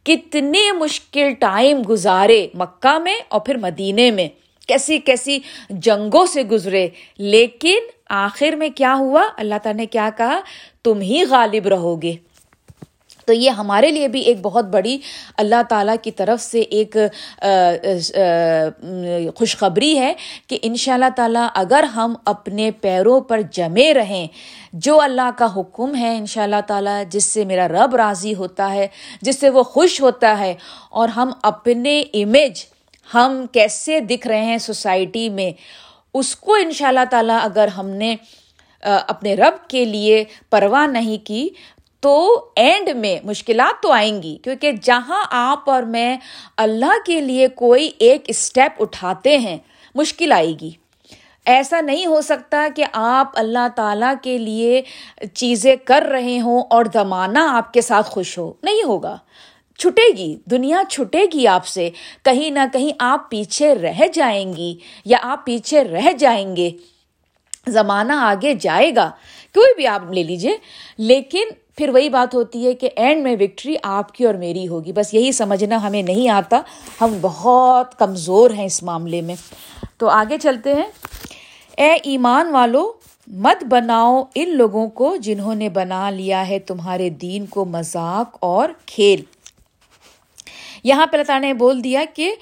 کتنے 0.04 0.72
مشکل 0.72 1.34
ٹائم 1.34 1.82
گزارے 1.90 2.48
مکہ 2.54 3.00
میں 3.00 3.20
اور 3.28 3.40
پھر 3.40 3.58
مدینے 3.58 4.12
میں۔ 4.12 4.28
کیسی 4.68 4.98
کیسی 4.98 5.40
جنگوں 5.70 6.26
سے 6.26 6.44
گزرے۔ 6.44 6.88
لیکن 7.18 7.78
آخر 8.10 8.56
میں 8.56 8.70
کیا 8.76 8.96
ہوا؟ 8.96 9.22
اللہ 9.38 9.56
تعالیٰ 9.64 9.80
نے 9.80 9.86
کیا 9.86 10.10
کہا؟ 10.18 10.40
تم 10.84 11.00
ہی 11.00 11.24
غالب 11.30 11.68
رہو 11.68 12.02
گے۔ 12.02 12.16
تو 13.28 13.34
یہ 13.34 13.50
ہمارے 13.52 13.90
لیے 13.92 14.08
بھی 14.08 14.20
ایک 14.22 14.38
بہت 14.42 14.66
بڑی 14.72 14.98
اللہ 15.38 15.62
تعالیٰ 15.70 15.96
کی 16.02 16.12
طرف 16.20 16.42
سے 16.42 16.60
ایک 16.60 16.96
خوشخبری 19.36 19.98
ہے 20.00 20.14
کہ 20.48 20.60
ان 20.62 20.76
شاء 20.76 20.94
اللہ 20.94 21.10
تعالیٰ 21.16 21.48
اگر 21.56 21.84
ہم 21.96 22.14
اپنے 22.26 22.70
پیروں 22.82 23.20
پر 23.22 23.42
جمے 23.54 23.94
رہیں، 23.94 24.28
جو 24.74 25.00
اللہ 25.02 25.30
کا 25.38 25.48
حکم 25.56 25.96
ہے 25.96 26.16
ان 26.18 26.26
شاء 26.26 26.44
اللہ 26.44 26.62
تعالیٰ، 26.68 27.02
جس 27.12 27.26
سے 27.26 27.46
میرا 27.46 27.68
رب 27.68 27.96
راضی 27.96 28.34
ہوتا 28.36 28.72
ہے، 28.74 28.88
جس 29.22 29.40
سے 29.40 29.50
وہ 29.50 29.64
خوش 29.66 30.00
ہوتا 30.02 30.38
ہے، 30.40 30.54
اور 30.92 31.08
ہم 31.10 31.32
اپنے 31.44 32.00
امیج 32.24 32.66
ہم 33.10 33.46
کیسے 33.52 34.00
دکھ 34.00 34.28
رہے 34.28 34.44
ہیں 34.46 34.58
سوسائٹی 34.62 35.30
میں، 35.30 35.52
اس 36.16 36.36
کو 36.36 36.54
ان 36.56 36.72
شاء 36.72 36.88
اللہ 36.88 37.06
تعالیٰ 37.12 37.40
اگر 37.44 37.68
ہم 37.78 37.90
نے 38.02 38.16
اپنے 38.84 39.34
رب 39.36 39.68
کے 39.70 39.84
لیے 39.86 40.24
پرواہ 40.50 40.86
نہیں 40.88 41.26
کی 41.28 41.48
تو 42.00 42.46
اینڈ 42.56 42.90
میں 42.96 43.26
مشکلات 43.26 43.84
تو 43.84 43.92
آئیں 43.92 44.24
گی، 44.24 44.38
کیونکہ 44.44 44.72
جہاں 44.72 45.26
آپ 45.30 45.70
اور 45.70 45.84
میں 45.84 46.18
اللہ 46.58 47.06
کے 47.06 47.22
لیے 47.22 47.48
کوئی 47.48 47.92
ایک 48.00 48.22
اسٹیپ 48.28 48.82
اٹھاتے 48.82 49.38
ہیں، 49.38 49.58
مشکل 49.96 50.32
آئے 50.32 50.54
گی۔ 50.62 50.70
ایسا 51.46 51.82
نہیں 51.82 52.06
ہو 52.06 52.22
سکتا 52.22 52.68
کہ 52.76 52.86
آپ 52.92 53.32
اللہ 53.36 53.68
تعالیٰ 53.76 54.14
کے 54.22 54.38
لیے 54.38 54.82
چیزیں 55.34 55.76
کر 55.86 56.04
رہے 56.12 56.40
ہوں 56.40 56.62
اور 56.70 56.86
زمانہ 56.94 57.40
آپ 57.40 57.74
کے 57.74 57.82
ساتھ 57.82 58.08
خوش 58.08 58.38
ہو۔ 58.38 58.54
نہیں 58.64 58.84
ہوگا۔ 58.84 59.18
چھٹے 59.78 60.18
گی، 60.18 60.38
دنیا 60.46 60.82
چھٹے 60.90 61.26
گی 61.34 61.48
آپ 61.48 61.68
سے۔ 61.68 61.90
کہیں 62.26 62.50
نہ 62.50 62.60
کہیں 62.74 62.96
آپ 63.00 63.30
پیچھے 63.30 63.76
رہ 63.76 64.08
جائیں 64.14 64.54
گی 64.54 64.78
یا 65.06 65.18
آپ 65.22 65.46
پیچھے 65.46 65.84
رہ 65.84 66.12
جائیں 66.12 66.56
گے۔ 66.56 66.72
زمانہ 67.68 68.14
آگے 68.14 68.54
جائے 68.54 68.96
گا۔ 68.96 69.12
کوئی 69.58 69.76
بھی 69.76 69.88
آپ 69.88 70.12
لے 70.12 70.24
لیجیے 70.24 70.58
لیکن 70.98 71.44
پھر 71.78 71.90
وہی 71.90 72.10
بات 72.10 72.36
ہوتی 72.36 72.68
ہے 72.68 72.74
کہ 72.74 72.90
اینڈ 72.96 73.24
میں 73.24 73.36
وکٹری 73.40 73.76
آپ 73.84 74.12
کی 74.12 74.26
اور 74.26 74.34
میری 74.34 74.68
ہوگی۔ 74.68 74.92
بس 74.92 75.14
یہی 75.14 75.32
سمجھنا 75.32 75.84
ہمیں 75.84 76.04
نہیں 76.04 76.30
آتا۔ 76.30 76.62
ہم 77.02 77.18
بہت 77.22 78.00
کمزور 78.00 78.52
ہیں 78.52 78.66
اس 78.66 78.84
معاملے 78.84 79.22
میں۔ 79.22 79.36
تو 79.98 80.10
آگے 80.10 80.38
چلتے 80.38 80.74
ہیں۔ 80.74 80.88
اے 81.78 81.98
ایمان 82.04 82.48
والو، 82.48 82.94
مت 83.28 83.64
بناؤ 83.64 84.24
ان 84.36 84.50
لوگوں 84.50 84.90
کو 84.90 85.16
جنہوں 85.16 85.56
نے 85.56 85.70
بنا 85.70 86.10
لیا 86.10 86.50
ہے 86.50 86.60
تمہارے 86.60 87.10
دین 87.10 87.46
کو 87.46 87.66
مذاق 87.66 88.38
اور 88.40 88.70
کھیل۔ 88.86 89.24
یہاں 90.84 91.08
پہ 91.08 91.18
اللہ 91.18 91.40
نے 91.40 91.54
بول 91.54 91.84
دیا 91.84 92.04
کہ 92.14 92.36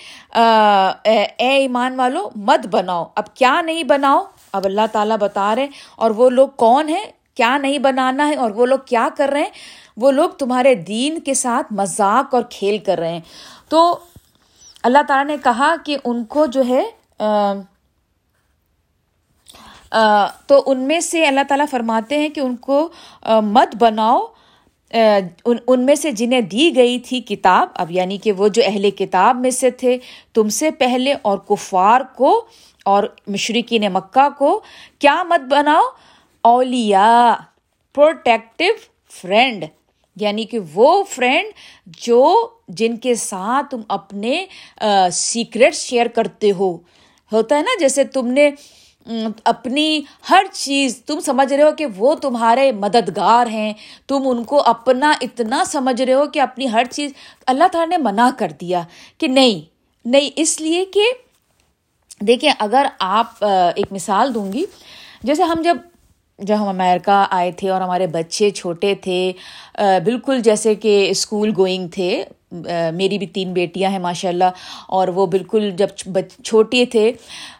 اے 1.03 1.25
ایمان 1.37 1.95
والو، 1.95 2.29
مت 2.35 2.67
بناؤ۔ 2.67 3.05
اب 3.15 3.35
کیا 3.35 3.61
نہیں 3.61 3.83
بناؤ؟ 3.83 4.23
اب 4.55 4.65
اللہ 4.65 4.87
تعالیٰ 4.91 5.17
بتا 5.17 5.55
رہے 5.55 5.67
اور 5.95 6.11
وہ 6.11 6.29
لوگ 6.29 6.47
کون 6.55 6.89
ہیں؟ 6.89 7.05
کیا 7.35 7.57
نہیں 7.57 7.77
بنانا 7.77 8.27
ہے؟ 8.27 8.35
اور 8.35 8.51
وہ 8.51 8.65
لوگ 8.65 8.79
کیا 8.85 9.07
کر 9.17 9.29
رہے 9.29 9.41
ہیں؟ 9.41 9.49
وہ 9.97 10.11
لوگ 10.11 10.29
تمہارے 10.29 10.75
دین 10.75 11.19
کے 11.19 11.33
ساتھ 11.33 11.73
مذاق 11.73 12.33
اور 12.35 12.43
کھیل 12.49 12.77
کر 12.77 12.97
رہے 12.99 13.11
ہیں۔ 13.11 13.21
تو 13.69 13.97
اللہ 14.83 14.97
تعالیٰ 15.07 15.25
نے 15.25 15.37
کہا 15.43 15.75
کہ 15.85 15.97
ان 16.05 16.23
کو 16.25 16.45
جو 16.45 16.61
ہے 16.67 16.83
تو 20.47 20.63
ان 20.65 20.79
میں 20.79 20.99
سے 20.99 21.25
اللہ 21.27 21.41
تعالیٰ 21.47 21.65
فرماتے 21.71 22.17
ہیں 22.19 22.29
کہ 22.29 22.39
ان 22.39 22.55
کو 22.55 22.89
مت 23.41 23.75
بناؤ۔ 23.79 24.25
ان 25.67 25.85
میں 25.85 25.95
سے 25.95 26.11
جنہیں 26.11 26.41
دی 26.41 26.75
گئی 26.75 26.99
تھی 26.99 27.21
کتاب، 27.21 27.67
اب 27.73 27.91
یعنی 27.91 28.17
کہ 28.17 28.31
وہ 28.31 28.47
جو 28.47 28.61
اہل 28.65 28.89
کتاب 28.91 29.35
میں 29.35 29.51
سے 29.51 29.69
تھے، 29.71 29.97
تم 30.33 30.49
سے 30.49 30.71
پہلے 30.71 31.13
اور 31.21 31.37
کفار 31.37 32.01
کو 32.15 32.45
اور 32.85 33.03
مشرقین 33.27 33.83
مکہ 33.93 34.27
کو 34.37 34.59
کیا 34.99 35.21
مت 35.23 35.41
بناؤ؟ 35.49 35.83
اولیا 36.43 37.35
پروٹیکٹیو 37.95 38.73
فرینڈ 39.11 39.65
یعنی 40.15 40.43
کہ 40.43 40.59
وہ 40.73 41.03
فرینڈ 41.09 41.51
جو 41.97 42.25
جن 42.67 42.97
کے 42.97 43.15
ساتھ 43.15 43.65
تم 43.71 43.81
اپنے 43.87 44.45
سیکریٹ 45.11 45.75
شیئر 45.75 46.07
کرتے 46.07 46.51
ہو۔ 46.51 46.75
ہوتا 47.31 47.55
ہے 47.57 47.61
نا 47.61 47.79
جیسے 47.79 48.03
تم 48.03 48.27
نے 48.27 48.49
اپنی 49.45 50.01
ہر 50.29 50.43
چیز، 50.53 51.01
تم 51.05 51.19
سمجھ 51.19 51.53
رہے 51.53 51.63
ہو 51.63 51.71
کہ 51.71 51.85
وہ 51.97 52.13
تمہارے 52.15 52.71
مددگار 52.71 53.47
ہیں۔ 53.47 53.73
تم 54.07 54.27
ان 54.27 54.43
کو 54.43 54.61
اپنا 54.65 55.11
اتنا 55.21 55.63
سمجھ 55.65 56.01
رہے 56.01 56.13
ہو 56.13 56.25
کہ 56.25 56.39
اپنی 56.39 56.71
ہر 56.71 56.83
چیز 56.91 57.11
اللہ 57.47 57.67
تعالیٰ 57.71 57.89
نے 57.89 58.03
منع 58.03 58.29
کر 58.37 58.51
دیا 58.61 58.81
کہ 59.17 59.27
نہیں 59.27 59.61
نہیں، 60.05 60.29
اس 60.35 60.59
لیے 60.61 60.85
کہ 60.85 61.11
دیکھیں، 62.21 62.49
اگر 62.59 62.85
آپ 62.99 63.43
ایک 63.43 63.91
مثال 63.91 64.33
دوں 64.33 64.51
گی، 64.53 64.63
جیسے 65.23 65.43
ہم 65.43 65.61
جب 65.63 65.77
جب 66.39 66.55
ہم 66.59 66.67
امیرکا 66.67 67.25
آئے 67.31 67.51
تھے 67.57 67.69
اور 67.69 67.81
ہمارے 67.81 68.07
بچے 68.13 68.49
چھوٹے 68.51 68.93
تھے 69.03 69.31
بالکل 70.05 70.41
جیسے 70.43 70.73
کہ 70.75 71.05
اسکول 71.09 71.51
گوئنگ 71.57 71.87
تھے 71.93 72.23
میری 72.95 73.17
بھی 73.17 73.27
تین 73.27 73.53
بیٹیاں 73.53 73.91
ہیں 73.91 73.99
ماشاء 73.99 74.29
اللہ 74.29 74.65
اور 74.97 75.07
وہ 75.15 75.25
بالکل 75.27 75.69
جب 75.77 75.87
چھوٹے 76.43 76.85
تھے، 76.91 77.11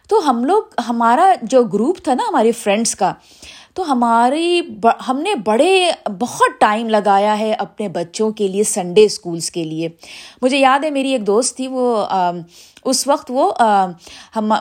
تو 0.08 0.18
ہم 0.28 0.44
لوگ، 0.44 0.80
ہمارا 0.88 1.32
جو 1.42 1.62
گروپ 1.72 2.02
تھا 2.04 2.14
نا، 2.14 2.28
ہمارے 2.28 2.52
فرینڈس 2.52 2.94
کا 2.96 3.12
تو 3.76 3.90
ہماری 3.92 4.60
ہم 5.08 5.18
نے 5.20 5.34
بڑے، 5.44 5.90
بہت 6.20 6.60
ٹائم 6.60 6.88
لگایا 6.88 7.38
ہے 7.38 7.52
اپنے 7.54 7.88
بچوں 7.88 8.30
کے 8.30 8.48
لیے 8.48 8.62
سنڈے 8.64 9.04
اسکولس 9.04 9.50
کے 9.50 9.64
لیے۔ 9.64 9.88
مجھے 10.42 10.58
یاد 10.58 10.84
ہے 10.84 10.90
میری 10.90 11.12
ایک 11.12 11.26
دوست 11.26 11.56
تھی، 11.56 11.66
وہ 11.68 12.04
اس 12.84 13.06
وقت 13.06 13.30
وہ 13.30 13.52
ہم 14.36 14.52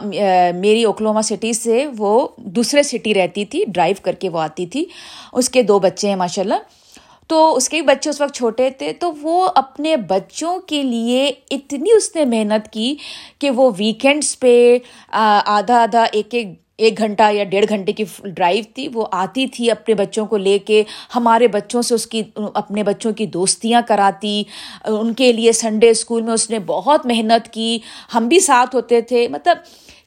میری 0.56 0.84
اوکلوما 0.84 1.22
سٹی 1.22 1.54
سے 1.54 1.86
وہ 1.98 2.28
دوسرے 2.38 2.84
سٹی 2.84 3.14
رہتی 3.14 3.46
تھی، 3.46 3.64
ڈرائیو 3.68 3.96
کر 4.02 4.14
کے 4.14 4.30
وہ 4.30 4.40
آتی 4.40 4.66
تھی۔ 4.66 4.86
اس 5.34 5.50
کے 5.50 5.62
دو 5.62 5.80
بچے 5.80 6.08
ہیں 6.08 6.16
ماشاء 6.16 6.44
اللہ 6.44 6.84
تو 7.30 7.56
اس 7.56 7.70
کے 7.70 7.82
بھی 7.82 7.88
بچے 7.88 8.10
اس 8.10 8.22
وقت 8.22 8.36
چھوٹے 8.36 8.70
تھے، 8.70 8.92
تو 8.94 9.12
وہ 9.22 9.48
اپنے 9.56 9.96
بچوں 10.10 10.58
کے 10.68 10.82
لیے 10.84 11.32
اتنی 11.52 11.92
اس 11.92 12.16
نے 12.16 12.26
محنت 12.26 12.72
کی 12.74 12.94
کہ 13.40 13.50
وہ 13.50 13.72
ویکینڈس 13.78 14.40
پہ 14.40 14.78
آدھا 15.12 15.82
آدھا، 15.82 16.04
ایک 16.12 16.34
ایک 16.34 16.48
ایک 16.78 16.98
گھنٹہ 16.98 17.32
یا 17.32 17.44
ڈیڑھ 17.44 17.66
گھنٹے 17.70 17.92
کی 17.92 18.04
ڈرائیو 18.24 18.64
تھی، 18.76 18.88
وہ 18.94 19.06
آتی 19.12 19.48
تھی 19.48 19.72
اپنے 19.72 19.96
بچوں 19.96 20.26
کو 20.26 20.38
لے 20.38 20.60
کے، 20.60 20.84
ہمارے 21.16 21.48
بچوں 21.48 21.82
سے 21.82 21.96
اس 21.96 22.08
کی، 22.08 22.22
اپنے 22.54 22.84
بچوں 22.84 23.12
کی 23.12 23.26
دوستیاں 23.26 23.82
کراتی، 23.88 24.44
ان 24.86 25.14
کے 25.14 25.32
لیے 25.32 25.52
سنڈے 25.52 25.90
اسکول 25.90 26.22
میں 26.22 26.34
اس 26.34 26.50
نے 26.50 26.60
بہت 26.60 27.06
محنت 27.06 27.54
کی۔ 27.54 27.80
ہم 28.16 28.28
بھی 28.28 28.40
ساتھ 28.40 28.76
ہوتے 28.76 29.02
تھے۔ 29.02 29.28
مطلب 29.28 29.58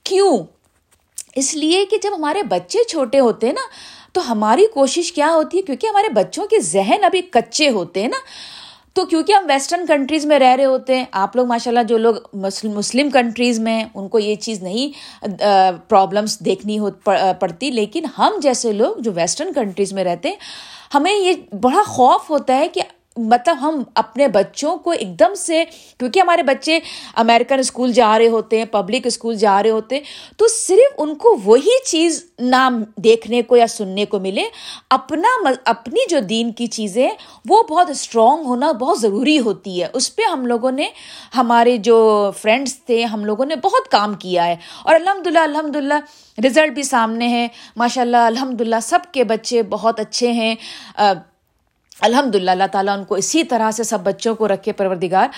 کیوں؟ 0.05 0.39
اس 1.37 1.55
لیے 1.55 1.87
کہ 1.91 1.97
جب 2.03 2.11
ہمارے 2.17 2.43
بچے 2.43 2.79
چھوٹے 2.89 3.21
ہوتے 3.21 3.47
ہیں 3.47 3.55
نا، 3.55 3.69
تو 4.13 4.33
ہماری 4.33 4.67
کوشش 4.75 5.13
کیا 5.13 5.31
ہوتی 5.35 5.57
ہے؟ 5.57 5.63
کیونکہ 5.63 5.87
ہمارے 5.87 6.09
بچوں 6.09 6.47
کے 6.47 6.61
ذہن 6.61 7.05
ابھی 7.05 7.21
کچے 7.21 7.69
ہوتے 7.69 8.01
ہیں 8.01 8.09
نا۔ 8.09 8.17
تو 8.99 9.05
کیونکہ 9.07 9.33
ہم 9.33 9.45
ویسٹرن 9.49 9.85
کنٹریز 9.87 10.25
میں 10.27 10.39
رہ 10.39 10.55
رہے 10.57 10.65
ہوتے 10.65 10.97
ہیں، 10.97 11.05
آپ 11.13 11.37
لوگ 11.37 11.47
ماشاء 11.47 11.71
اللہ 11.71 11.83
جو 11.89 11.99
لوگ 11.99 12.15
مسلم 12.35 13.11
کنٹریز 13.11 13.59
میں 13.61 13.83
ان 13.95 14.09
کو 14.09 14.19
یہ 14.19 14.35
چیز 14.37 14.63
نہیں 14.63 15.29
پرابلمس 15.89 16.39
دیکھنی 16.45 16.79
ہو 16.79 16.91
پڑتی، 17.41 17.71
لیکن 17.71 18.07
ہم 18.19 18.39
جیسے 18.43 18.73
لوگ 18.73 18.99
جو 19.03 19.13
ویسٹرن 19.15 19.53
کنٹریز 19.55 19.93
میں 19.93 20.05
رہتے 20.05 20.29
ہیں، 20.29 20.37
ہمیں 20.95 21.13
یہ 21.13 21.33
بڑا 21.63 21.83
خوف 21.87 22.31
ہوتا 22.31 22.57
ہے 22.59 22.69
کہ 22.69 22.83
مطلب 23.19 23.57
ہم 23.61 23.83
اپنے 23.95 24.29
بچوں 24.29 24.77
کو 24.77 24.91
ایک 24.91 25.19
دم 25.19 25.35
سے، 25.35 25.65
کیونکہ 25.99 26.21
ہمارے 26.21 26.43
بچے 26.43 26.79
امیرکن 27.17 27.59
اسکول 27.59 27.93
جا 27.93 28.19
رہے 28.19 28.29
ہوتے 28.29 28.59
ہیں 28.59 28.65
پبلک 28.65 29.07
اسکول 29.07 29.35
جا 29.35 29.63
رہے 29.63 29.71
ہوتے 29.71 29.97
ہیں، 29.97 30.03
تو 30.37 30.49
صرف 30.49 30.95
ان 30.99 31.15
کو 31.15 31.37
وہی 31.45 31.85
چیز 31.85 32.25
نہ 32.39 32.69
دیکھنے 32.97 33.43
کو 33.43 33.57
یا 33.57 33.67
سننے 33.67 34.05
کو 34.05 34.19
ملے، 34.19 34.45
اپنا 34.91 35.51
اپنی 35.65 36.09
جو 36.09 36.21
دین 36.21 36.53
کی 36.53 36.67
چیزیں 36.67 37.11
وہ 37.49 37.63
بہت 37.63 37.91
اسٹرانگ 37.91 38.45
ہونا 38.45 38.73
بہت 38.73 39.01
ضروری 39.01 39.39
ہوتی 39.39 39.83
ہے۔ 39.83 39.89
اس 39.93 40.17
پہ 40.17 40.23
ہم 40.23 40.47
لوگوں 40.47 40.71
نے، 40.71 40.89
ہمارے 41.37 41.77
جو 41.77 42.31
فرینڈس 42.43 42.85
تھے، 42.85 43.05
ہم 43.05 43.25
لوگوں 43.25 43.47
نے 43.47 43.57
بہت 43.57 43.91
کام 43.91 44.15
کیا 44.15 44.47
ہے۔ 44.47 44.57
اور 44.85 44.95
الحمد 44.95 45.27
للہ 45.27 45.39
الحمد 45.39 45.77
للہ 45.77 45.95
رزلٹ 46.47 46.73
بھی 46.73 46.83
سامنے 46.83 47.29
ہے 47.29 47.49
ماشاء 47.77 48.03
اللہ 48.03 48.17
الحمد 48.17 48.61
للہ 48.61 48.77
سب 48.83 48.99
کے 49.13 49.25
بچے 49.25 49.63
بہت 49.63 50.01
اچھے 50.01 50.33
ہیں۔ 50.33 50.55
الحمد 52.01 52.35
للہ 52.35 52.51
اللہ 52.51 52.67
تعالیٰ 52.73 52.99
ان 52.99 53.05
کو 53.05 53.15
اسی 53.15 53.45
طرح 53.45 53.71
سے 53.71 53.83
سب 53.83 54.01
بچوں 54.01 54.35
کو 54.35 54.49
رکھے 54.49 54.73
پروردگار۔ 54.73 55.29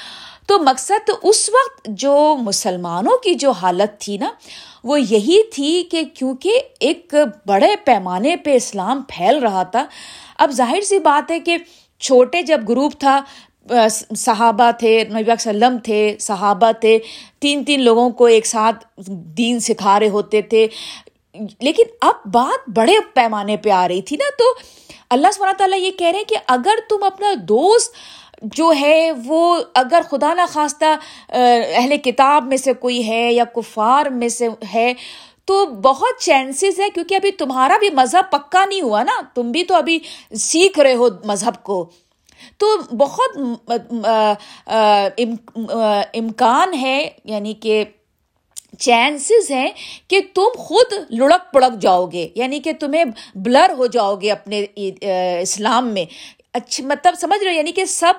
تو 0.47 0.59
مقصد 0.59 1.11
اس 1.23 1.51
وقت 1.51 1.89
جو 1.89 2.37
مسلمانوں 2.41 3.17
کی 3.19 3.35
جو 3.35 3.51
حالت 3.51 4.01
تھی 4.01 4.17
نا، 4.17 4.31
وہ 4.85 5.01
یہی 5.01 5.43
تھی 5.51 5.83
کہ 5.91 6.03
کیونکہ 6.15 6.61
ایک 6.81 7.15
بڑے 7.47 7.75
پیمانے 7.85 8.37
پہ 8.37 8.55
اسلام 8.55 9.03
پھیل 9.09 9.39
رہا 9.39 9.63
تھا، 9.63 9.87
اب 10.39 10.51
ظاہر 10.51 10.81
سی 10.81 10.99
بات 10.99 11.31
ہے 11.31 11.41
کہ 11.41 11.57
چھوٹے 12.01 12.43
جب 12.43 12.61
گروپ 12.69 12.93
تھا 12.99 13.21
صحابہ 14.17 14.71
تھے، 14.79 15.05
نبی 15.05 15.31
وسلم 15.31 15.77
تھے، 15.79 16.17
صحابہ 16.21 16.71
تھے، 16.81 16.99
تین 17.39 17.65
تین 17.65 17.83
لوگوں 17.83 18.11
کو 18.11 18.25
ایک 18.25 18.47
ساتھ 18.47 18.85
دین 19.37 19.61
سکھا 19.61 20.01
رہے 20.01 20.09
ہوتے 20.09 20.43
تھے۔ 20.43 20.67
لیکن 21.61 21.83
اب 22.01 22.15
بات 22.25 22.71
بڑے 22.71 22.95
پیمانے 23.15 23.57
پہ 23.57 23.71
آ 23.71 23.89
رہی 23.89 24.03
تھی 24.03 24.17
نا، 24.17 24.31
تو 24.39 24.45
اللہ 25.11 25.29
سبحانہ 25.33 25.57
تعالیٰ 25.57 25.79
یہ 25.79 25.91
کہہ 25.91 26.07
رہے 26.07 26.19
ہیں 26.19 26.25
کہ 26.25 26.37
اگر 26.49 26.75
تم 26.89 27.05
اپنا 27.05 27.33
دوست 27.49 27.95
جو 28.43 28.73
ہے 28.81 29.13
وہ 29.25 29.61
اگر 29.75 30.01
خدا 30.11 30.35
نخواستہ 30.35 30.85
اہل 31.29 31.97
کتاب 31.97 32.47
میں 32.47 32.57
سے 32.57 32.73
کوئی 32.73 33.09
ہے 33.09 33.33
یا 33.33 33.45
کفار 33.45 34.07
میں 34.07 34.29
سے 34.29 34.49
ہے، 34.75 34.95
تو 35.45 35.67
بہت 35.67 36.21
چانسز 36.21 36.81
ہے 36.81 36.91
کیونکہ 36.91 37.15
ابھی 37.15 37.31
تمہارا 37.31 37.77
بھی 37.79 37.91
مذہب 37.91 38.31
پکا 38.31 38.65
نہیں 38.65 38.81
ہوا 38.81 39.03
نا۔ 39.03 39.21
تم 39.35 39.51
بھی 39.51 39.65
تو 39.65 39.75
ابھی 39.75 39.99
سیکھ 40.35 40.79
رہے 40.79 40.95
ہو 40.95 41.09
مذہب 41.25 41.63
کو۔ 41.63 41.91
تو 42.59 42.67
بہت 42.97 43.39
امکان 46.15 46.75
ہے 46.75 47.09
یعنی 47.25 47.55
کہ 47.55 47.85
چانسز 48.81 49.51
ہیں 49.51 49.71
کہ 50.09 50.21
تم 50.35 50.59
خود 50.59 50.93
لڑک 51.11 51.53
پڑک 51.53 51.81
جاؤ 51.81 52.07
گے 52.07 52.29
یعنی 52.35 52.61
کہ 52.61 52.73
تمہیں 52.73 53.05
بلر 53.35 53.71
ہو 53.79 53.87
جاؤ 53.87 54.17
گے 54.17 54.31
اپنے 54.31 54.65
اسلام 55.41 55.89
میں۔ 55.89 56.05
اچھی 56.55 56.85
مطلب 56.85 57.15
سمجھ 57.21 57.45
رہے 57.45 57.55
یعنی 57.55 57.73
کہ 57.73 57.85
سب 57.85 58.13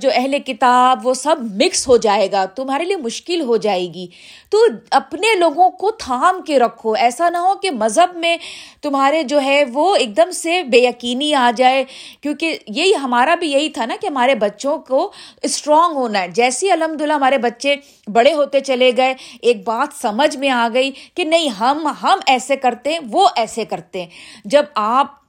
جو 0.00 0.10
اہل 0.14 0.38
کتاب، 0.38 1.06
وہ 1.06 1.14
سب 1.14 1.36
مکس 1.40 1.88
ہو 1.88 1.96
جائے 1.96 2.30
گا، 2.32 2.44
تمہارے 2.44 2.84
لیے 2.84 2.96
مشکل 2.96 3.40
ہو 3.40 3.56
جائے 3.56 3.86
گی۔ 3.94 4.06
تو 4.50 4.58
اپنے 4.90 5.34
لوگوں 5.38 5.70
کو 5.70 5.90
تھام 5.90 6.42
کے 6.42 6.58
رکھو۔ 6.58 6.92
ایسا 6.92 7.28
نہ 7.30 7.38
ہو 7.38 7.54
کہ 7.54 7.70
مذہب 7.70 8.16
میں 8.16 8.36
تمہارے 8.82 9.22
جو 9.22 9.40
ہے 9.40 9.62
وہ 9.72 9.94
ایک 9.96 10.16
دم 10.16 10.30
سے 10.30 10.62
بے 10.62 10.78
یقینی 10.78 11.34
آ 11.34 11.50
جائے۔ 11.56 11.84
کیونکہ 12.20 12.58
یہی 12.68 12.92
ہمارا 13.02 13.34
بھی 13.34 13.50
یہی 13.52 13.68
تھا 13.68 13.86
نا 13.86 13.96
کہ 14.00 14.06
ہمارے 14.06 14.34
بچوں 14.34 14.76
کو 14.78 15.10
اسٹرانگ 15.42 15.96
ہونا 15.96 16.20
ہے۔ 16.22 16.28
جیسے 16.28 16.70
الحمد 16.72 17.00
للہ 17.00 17.12
ہمارے 17.12 17.38
بچے 17.38 17.76
بڑے 18.12 18.34
ہوتے 18.34 18.60
چلے 18.60 18.90
گئے، 18.96 19.14
ایک 19.42 19.64
بات 19.64 20.00
سمجھ 20.02 20.36
میں 20.36 20.50
آ 20.50 20.68
گئی 20.74 20.90
کہ 21.14 21.24
نہیں، 21.24 21.48
ہم 21.48 21.86
ہم 22.02 22.18
ایسے 22.26 22.56
کرتے 22.56 22.92
ہیں، 22.92 23.00
وہ 23.12 23.28
ایسے 23.36 23.64
کرتے 23.64 24.02
ہیں۔ 24.02 24.08
جب 24.44 24.64
آپ 24.74 25.21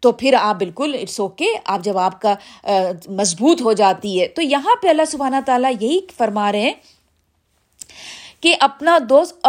تو 0.00 0.12
پھر 0.12 0.34
آپ 0.38 0.56
بالکل 0.56 0.96
اٹس 1.00 1.18
اوکے 1.20 1.46
آپ 1.64 1.80
جب 1.84 1.98
آپ 1.98 2.20
کا 2.20 2.34
مضبوط 3.08 3.62
ہو 3.62 3.72
جاتی 3.72 4.20
ہے۔ 4.20 4.26
تو 4.28 4.42
یہاں 4.42 4.74
پہ 4.82 4.88
اللہ 4.88 5.04
سبحانہ 5.10 5.36
تعالیٰ 5.46 5.72
یہی 5.80 5.98
فرما 6.16 6.50
رہے 6.52 6.60
ہیں 6.60 6.72
کہ 8.40 8.54
اپنا 8.60 8.98
دوست 9.08 9.46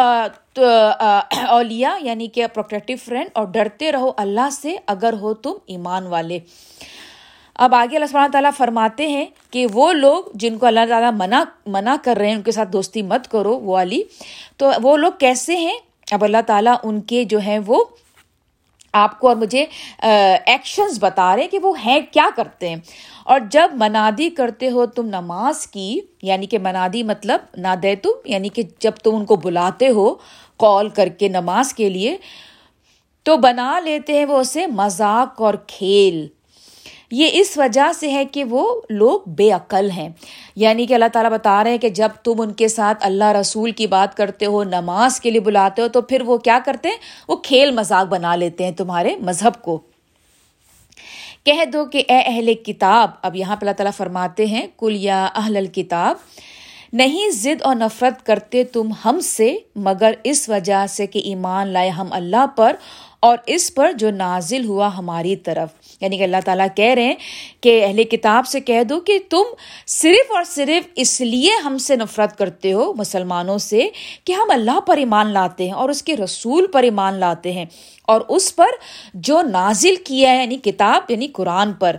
اولیا 0.59 1.97
یعنی 2.01 2.27
کہ 2.27 2.45
پروٹیکٹیو 2.47 2.97
فرینڈ 3.05 3.29
اور 3.33 3.45
ڈرتے 3.45 3.91
رہو 3.91 4.11
اللہ 4.17 4.49
سے 4.51 4.75
اگر 4.87 5.13
ہو 5.21 5.33
تم 5.33 5.53
ایمان 5.65 6.07
والے۔ 6.07 6.39
اب 7.55 7.75
آگے 7.75 7.95
اللہ 7.95 8.05
سبحانہ 8.05 8.31
تعالیٰ 8.31 8.51
فرماتے 8.57 9.07
ہیں 9.07 9.25
کہ 9.51 9.65
وہ 9.73 9.91
لوگ 9.93 10.23
جن 10.33 10.57
کو 10.57 10.65
اللہ 10.65 10.85
تعالیٰ 10.89 11.11
منع 11.13 11.43
منع 11.65 11.95
کر 12.03 12.17
رہے 12.17 12.27
ہیں، 12.27 12.35
ان 12.35 12.41
کے 12.41 12.51
ساتھ 12.51 12.69
دوستی 12.69 13.01
مت 13.01 13.27
کرو، 13.27 13.57
وہ 13.59 13.73
والی 13.73 14.01
تو 14.57 14.71
وہ 14.83 14.95
لوگ 14.97 15.11
کیسے 15.19 15.57
ہیں؟ 15.57 15.77
اب 16.11 16.23
اللہ 16.23 16.41
تعالیٰ 16.47 16.75
ان 16.83 17.01
کے 17.01 17.23
جو 17.23 17.39
ہیں 17.39 17.59
وہ 17.67 17.83
آپ 18.97 19.19
کو 19.19 19.27
اور 19.27 19.35
مجھے 19.35 19.65
ایکشنز 20.45 20.97
بتا 20.99 21.35
رہے 21.35 21.47
کہ 21.47 21.59
وہ 21.59 21.73
ہیں، 21.85 21.99
کیا 22.11 22.29
کرتے 22.35 22.69
ہیں۔ 22.69 22.75
اور 23.23 23.39
جب 23.49 23.71
منادی 23.73 24.29
کرتے 24.29 24.69
ہو 24.69 24.85
تم 24.85 25.05
نماز 25.05 25.67
کی 25.67 25.99
یعنی 26.21 26.45
کہ 26.45 26.59
منادی 26.59 27.03
مطلب 27.03 27.39
نہ 27.57 27.75
دے 27.83 27.95
تم 27.95 28.09
یعنی 28.25 28.49
کہ 28.49 28.63
جب 28.79 28.91
تم 29.03 29.15
ان 29.15 29.25
کو 29.25 29.35
بلاتے 29.35 29.89
ہو 29.89 30.13
کال 30.59 30.89
کر 30.89 31.09
کے 31.09 31.27
نماز 31.27 31.73
کے 31.73 31.89
لیے، 31.89 32.17
تو 33.23 33.37
بنا 33.37 33.79
لیتے 33.79 34.17
ہیں 34.17 34.25
وہ 34.25 34.37
اسے 34.39 34.67
مذاق 34.67 35.41
اور 35.41 35.53
کھیل۔ 35.67 36.27
یہ 37.11 37.29
اس 37.33 37.57
وجہ 37.57 37.91
سے 37.99 38.11
ہے 38.11 38.25
کہ 38.25 38.43
وہ 38.43 38.81
لوگ 38.89 39.29
بے 39.29 39.51
عقل 39.51 39.89
ہیں۔ 39.89 40.09
یعنی 40.55 40.85
کہ 40.85 40.93
اللہ 40.93 41.05
تعالیٰ 41.13 41.31
بتا 41.31 41.63
رہے 41.63 41.71
ہیں 41.71 41.77
کہ 41.77 41.89
جب 41.89 42.09
تم 42.23 42.33
ان 42.37 42.53
کے 42.53 42.67
ساتھ 42.67 42.97
اللہ 43.01 43.31
رسول 43.31 43.71
کی 43.71 43.87
بات 43.87 44.17
کرتے 44.17 44.45
ہو، 44.45 44.63
نماز 44.63 45.21
کے 45.21 45.31
لیے 45.31 45.39
بلاتے 45.39 45.81
ہو، 45.81 45.87
تو 45.87 46.01
پھر 46.01 46.21
وہ 46.21 46.37
کیا 46.37 46.59
کرتے 46.65 46.89
ہیں؟ 46.89 46.95
وہ 47.27 47.35
کھیل 47.35 47.71
مذاق 47.71 48.07
بنا 48.07 48.35
لیتے 48.35 48.63
ہیں 48.63 48.71
تمہارے 48.71 49.15
مذہب 49.15 49.61
کو۔ 49.61 49.79
کہہ 51.43 51.65
دو 51.65 51.85
کہ 51.85 52.03
اے 52.07 52.21
اہل 52.25 52.53
کتاب، 52.53 53.11
اب 53.21 53.35
یہاں 53.35 53.55
پہ 53.55 53.65
اللہ 53.65 53.75
تعالیٰ 53.75 53.93
فرماتے 53.93 54.45
ہیں 54.45 54.67
کل 54.77 54.95
یا 54.95 55.25
اہل 55.35 55.57
الکتاب، 55.57 56.15
نہیں 56.93 57.29
ضد 57.29 57.61
اور 57.61 57.75
نفرت 57.75 58.25
کرتے 58.25 58.63
تم 58.63 58.91
ہم 59.05 59.19
سے، 59.19 59.57
مگر 59.75 60.11
اس 60.23 60.49
وجہ 60.49 60.85
سے 60.89 61.07
کہ 61.07 61.19
ایمان 61.19 61.67
لائے 61.67 61.89
ہم 61.89 62.07
اللہ 62.11 62.45
پر 62.55 62.75
اور 63.19 63.37
اس 63.45 63.73
پر 63.73 63.91
جو 63.91 64.11
نازل 64.11 64.65
ہوا 64.65 64.97
ہماری 64.97 65.35
طرف۔ 65.35 65.69
یعنی 66.01 66.17
کہ 66.17 66.23
اللہ 66.23 66.37
تعالیٰ 66.45 66.67
کہہ 66.75 66.93
رہے 66.93 67.03
ہیں 67.03 67.15
کہ 67.61 67.85
اہل 67.85 68.03
کتاب 68.03 68.47
سے 68.47 68.59
کہہ 68.59 68.83
دو 68.83 68.99
کہ 68.99 69.19
تم 69.29 69.43
صرف 69.87 70.31
اور 70.31 70.43
صرف 70.43 70.87
اس 70.95 71.21
لیے 71.21 71.51
ہم 71.65 71.77
سے 71.77 71.95
نفرت 71.95 72.37
کرتے 72.37 72.73
ہو 72.73 72.93
مسلمانوں 72.93 73.57
سے 73.57 73.89
کہ 74.23 74.33
ہم 74.33 74.51
اللہ 74.51 74.79
پر 74.79 74.97
ایمان 74.97 75.27
لاتے 75.27 75.65
ہیں 75.65 75.71
اور 75.71 75.89
اس 75.89 76.03
کے 76.03 76.17
رسول 76.17 76.67
پر 76.67 76.83
ایمان 76.83 77.13
لاتے 77.13 77.51
ہیں 77.51 77.65
اور 78.03 78.21
اس 78.27 78.55
پر 78.55 78.67
جو 79.13 79.41
نازل 79.41 79.95
کیا 79.95 80.31
ہے 80.31 80.41
یعنی 80.41 80.57
کتاب 80.57 81.11
یعنی 81.11 81.27
قرآن 81.27 81.73
پر۔ 81.73 81.95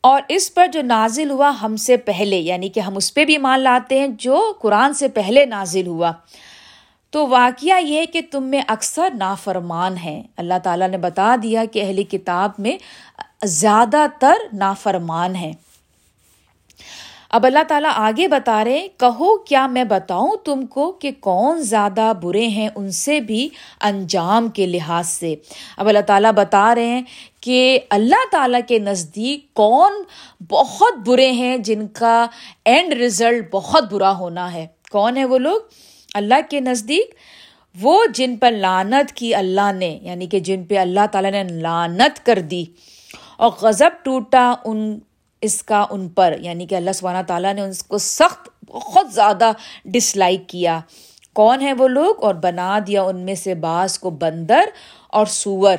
اور 0.00 0.22
اس 0.28 0.54
پر 0.54 0.66
جو 0.66 0.82
نازل 0.82 1.30
ہوا 1.30 1.52
ہم 1.62 1.76
سے 1.76 1.96
پہلے 1.96 2.38
یعنی 2.38 2.68
کہ 2.68 2.80
ہم 2.80 2.96
اس 2.96 3.14
پہ 3.14 3.24
بھی 3.24 3.38
مان 3.38 3.60
لاتے 3.60 3.98
ہیں 3.98 4.08
جو 4.08 4.52
قرآن 4.60 4.94
سے 4.94 5.08
پہلے 5.08 5.46
نازل 5.46 5.86
ہوا۔ 5.86 6.12
تو 7.12 7.28
واقعہ 7.28 7.80
یہ 7.80 8.04
کہ 8.04 8.20
تم 8.30 8.42
میں 8.42 8.62
اکثر 8.68 9.08
نافرمان 9.14 9.96
ہیں۔ 9.96 10.22
اللہ 10.36 10.54
تعالیٰ 10.62 10.88
نے 10.88 10.98
بتا 10.98 11.36
دیا 11.42 11.64
کہ 11.72 11.82
اہلی 11.82 12.02
کتاب 12.02 12.50
میں 12.58 12.76
زیادہ 13.44 14.06
تر 14.20 14.34
نافرمان 14.52 15.34
ہیں۔ 15.34 15.52
اب 17.30 17.46
اللہ 17.46 17.62
تعالیٰ 17.68 17.90
آگے 17.94 18.28
بتا 18.28 18.64
رہے 18.64 18.88
کہو 18.96 19.38
کیا 19.38 19.66
میں 19.66 19.84
بتاؤں 19.84 20.36
تم 20.44 20.66
کو 20.66 20.92
کہ 20.92 21.10
کون 21.20 21.62
زیادہ 21.62 22.12
برے 22.22 22.46
ہیں 22.48 22.68
ان 22.74 22.90
سے 22.90 23.20
بھی 23.20 23.48
انجام 23.80 24.48
کے 24.48 24.66
لحاظ 24.66 25.08
سے۔ 25.08 25.34
اب 25.76 25.88
اللہ 25.88 26.00
تعالیٰ 26.06 26.32
بتا 26.32 26.74
رہے 26.74 26.86
ہیں 26.86 27.02
کہ 27.40 27.80
اللہ 27.90 28.24
تعالیٰ 28.32 28.60
کے 28.68 28.78
نزدیک 28.78 29.54
کون 29.54 29.92
بہت 30.50 30.94
برے 31.06 31.32
ہیں 31.32 31.56
جن 31.56 31.88
کا 31.88 32.26
اینڈ 32.64 32.92
رزلٹ 32.92 33.48
بہت 33.52 33.92
برا 33.92 34.18
ہونا 34.18 34.52
ہے۔ 34.52 34.66
کون 34.90 35.16
ہے 35.16 35.24
وہ 35.24 35.38
لوگ؟ 35.38 35.60
اللہ 36.14 36.34
کے 36.50 36.60
نزدیک، 36.60 37.14
وہ 37.80 38.04
جن 38.14 38.36
پر 38.36 38.50
لانت 38.50 39.12
کی 39.12 39.34
اللہ 39.34 39.72
نے 39.72 39.98
یعنی 40.02 40.26
کہ 40.26 40.40
جن 40.40 40.64
پہ 40.64 40.78
اللہ 40.78 41.06
تعالیٰ 41.12 41.30
نے 41.30 41.44
لانت 41.44 42.26
کر 42.26 42.38
دی 42.38 42.64
اور 43.36 43.50
غضب 43.62 43.90
ٹوٹا 44.02 44.54
ان، 44.64 44.98
اس 45.40 45.62
کا 45.62 45.86
ان 45.90 46.08
پر 46.08 46.36
یعنی 46.40 46.66
کہ 46.66 46.74
اللہ 46.74 46.90
سبحانہ 46.94 47.22
تعالیٰ 47.26 47.54
نے 47.54 47.60
اس 47.60 47.84
کو 47.84 47.98
سخت، 47.98 48.48
بہت 48.70 49.12
زیادہ 49.12 49.52
ڈس 49.84 50.16
لائک 50.16 50.48
کیا۔ 50.48 50.80
کون 51.32 51.60
ہے 51.60 51.72
وہ 51.72 51.88
لوگ؟ 51.88 52.24
اور 52.24 52.34
بنا 52.34 52.78
دیا 52.86 53.02
ان 53.02 53.20
میں 53.20 53.34
سے 53.34 53.54
بعض 53.54 53.98
کو 53.98 54.10
بندر 54.10 54.64
اور 55.08 55.26
سور۔ 55.26 55.76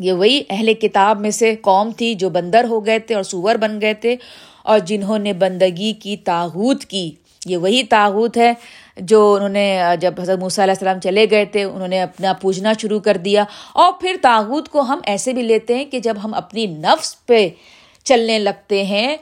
یہ 0.00 0.12
وہی 0.12 0.42
اہل 0.50 0.74
کتاب 0.74 1.20
میں 1.20 1.30
سے 1.30 1.56
قوم 1.56 1.90
تھی 1.90 2.14
جو 2.14 2.30
بندر 2.30 2.64
ہو 2.68 2.86
گئے 2.86 2.98
تھے 2.98 3.14
اور 3.14 3.22
سور 3.22 3.54
بن 3.54 3.80
گئے 3.80 3.94
تھے 3.94 4.16
اور 4.62 4.78
جنہوں 4.78 5.18
نے 5.18 5.32
بندگی 5.32 5.92
کی 5.92 6.16
تاحود 6.16 6.84
کی۔ 6.84 7.12
یہ 7.46 7.56
وہی 7.56 7.82
تاحود 7.82 8.36
ہے 8.36 8.52
جو 9.00 9.34
انہوں 9.34 9.48
نے 9.48 9.82
جب 10.00 10.14
حضرت 10.20 10.38
موسیٰ 10.38 10.64
علیہ 10.64 10.72
السلام 10.72 11.00
چلے 11.00 11.26
گئے 11.30 11.44
تھے، 11.44 11.64
انہوں 11.64 11.88
نے 11.88 12.02
اپنا 12.02 12.32
پوجنا 12.32 12.72
شروع 12.78 13.00
کر 13.00 13.16
دیا۔ 13.16 13.44
اور 13.72 13.92
پھر 14.00 14.16
تاحود 14.22 14.68
کو 14.68 14.80
ہم 14.80 14.98
ایسے 15.04 15.32
بھی 15.32 15.42
لیتے 15.42 15.76
ہیں 15.76 15.84
کہ 15.84 15.98
جب 15.98 16.14
ہم 16.24 16.34
اپنی 16.34 16.66
نفس 16.66 17.26
پہ 17.26 17.48
چلنے 18.04 18.38
لگتے 18.38 18.84
ہیں 18.84 19.16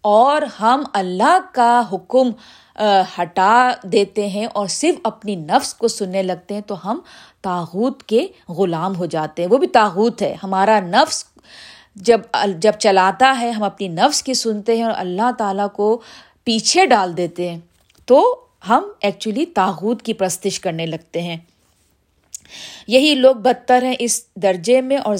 اور 0.00 0.42
ہم 0.60 0.82
اللہ 0.92 1.38
کا 1.52 1.82
حکم 1.92 2.30
ہٹا 3.18 3.70
دیتے 3.82 4.28
ہیں 4.28 4.46
اور 4.46 4.66
صرف 4.66 4.94
اپنی 5.04 5.36
نفس 5.36 5.74
کو 5.74 5.88
سننے 5.88 6.22
لگتے 6.22 6.54
ہیں، 6.54 6.60
تو 6.60 6.90
ہم 6.90 7.00
تاحود 7.42 8.02
کے 8.02 8.26
غلام 8.48 8.96
ہو 8.96 9.06
جاتے 9.06 9.42
ہیں۔ 9.42 9.50
وہ 9.50 9.58
بھی 9.58 9.66
تاحود 9.66 10.22
ہے۔ 10.22 10.36
ہمارا 10.42 10.80
نفس 10.80 11.24
جب 11.94 12.20
جب 12.58 12.72
چلاتا 12.78 13.36
ہے، 13.40 13.50
ہم 13.50 13.62
اپنی 13.62 13.88
نفس 13.88 14.22
کی 14.22 14.34
سنتے 14.34 14.76
ہیں 14.76 14.84
اور 14.84 14.92
اللہ 14.96 15.30
تعالیٰ 15.38 15.66
کو 15.72 16.00
پیچھے 16.44 16.86
ڈال 16.86 17.16
دیتے 17.16 17.50
ہیں۔ 17.50 17.58
تو 18.06 18.45
ہم 18.68 18.84
ایکچولی 19.00 19.46
تاحود 19.46 20.02
کی 20.02 20.12
پرستش 20.12 20.60
کرنے 20.60 20.86
لگتے 20.86 21.22
ہیں۔ 21.22 21.36
یہی 22.88 23.14
لوگ 23.14 23.36
بدتر 23.36 23.82
ہیں 23.82 23.94
اس 23.98 24.22
درجے 24.34 24.80
میں 24.80 24.96
اور 24.96 25.16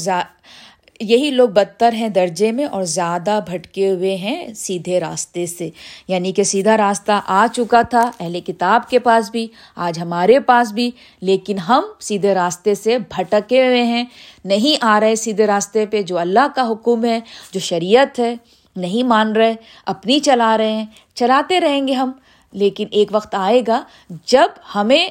یہی 1.01 1.31
لوگ 1.31 1.49
بدتر 1.49 1.93
ہیں 1.93 2.09
درجے 2.09 2.53
میں 2.53 2.65
اور 2.65 2.83
زیادہ 2.83 3.41
بھٹکے 3.47 3.91
ہوئے 3.91 4.17
ہیں 4.17 4.55
سیدھے 4.55 5.01
راستے 5.01 5.47
سے۔ 5.47 5.71
یعنی 6.09 6.33
کہ 6.33 6.43
سیدھا 6.43 6.77
راستہ 6.77 7.21
آ 7.27 7.47
چکا 7.53 7.83
تھا، 7.83 8.11
اہل 8.21 8.41
کتاب 8.41 8.91
کے 8.91 8.99
پاس 8.99 9.31
بھی، 9.31 9.47
آج 9.77 9.99
ہمارے 9.99 10.41
پاس 10.41 10.73
بھی، 10.73 10.91
لیکن 11.21 11.59
ہم 11.59 11.83
سیدھے 12.01 12.35
راستے 12.35 12.75
سے 12.75 12.99
بھٹکے 12.99 13.67
ہوئے 13.67 13.83
ہیں۔ 13.83 14.05
نہیں 14.45 14.79
آ 14.81 15.01
رہے 15.01 15.17
سیدھے 15.17 15.47
راستے 15.47 15.87
پہ 15.87 16.03
جو 16.03 16.19
اللہ 16.19 16.47
کا 16.55 16.71
حکم 16.71 17.05
ہے، 17.05 17.21
جو 17.53 17.61
شریعت 17.61 18.19
ہے، 18.19 18.35
نہیں 18.77 19.03
مان 19.03 19.33
رہے، 19.33 19.55
اپنی 19.87 20.21
چلا 20.21 20.59
رہے 20.59 20.73
ہیں۔ 20.73 20.87
چلاتے 21.15 21.61
رہیں 21.61 21.89
گے 21.89 21.93
ہم۔ 21.93 22.13
لیکن 22.53 22.87
ایک 22.91 23.09
وقت 23.13 23.35
آئے 23.35 23.63
گا 23.67 23.83
جب 24.27 24.49
ہمیں 24.75 25.09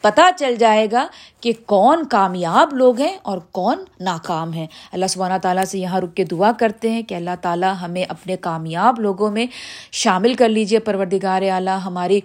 پتہ 0.00 0.20
چل 0.36 0.54
جائے 0.56 0.88
گا 0.92 1.06
کہ 1.40 1.52
کون 1.66 2.04
کامیاب 2.04 2.72
لوگ 2.72 3.00
ہیں 3.00 3.16
اور 3.22 3.38
کون 3.52 3.84
ناکام 4.00 4.52
ہیں۔ 4.52 4.66
اللہ 4.92 5.06
سبحانہ 5.06 5.38
تعالیٰ 5.42 5.64
سے 5.64 5.78
یہاں 5.78 6.00
رک 6.00 6.14
کے 6.14 6.24
دعا 6.24 6.52
کرتے 6.52 6.90
ہیں 6.90 7.02
کہ 7.02 7.14
اللہ 7.14 7.30
تعالیٰ 7.40 7.74
ہمیں 7.82 8.04
اپنے 8.08 8.36
کامیاب 8.36 9.00
لوگوں 9.00 9.30
میں 9.30 9.46
شامل 9.92 10.34
کر 10.34 10.48
لیجیے 10.48 10.78
پروردگار 10.78 11.42
اعلیٰ، 11.42 11.78
ہماری 11.84 12.20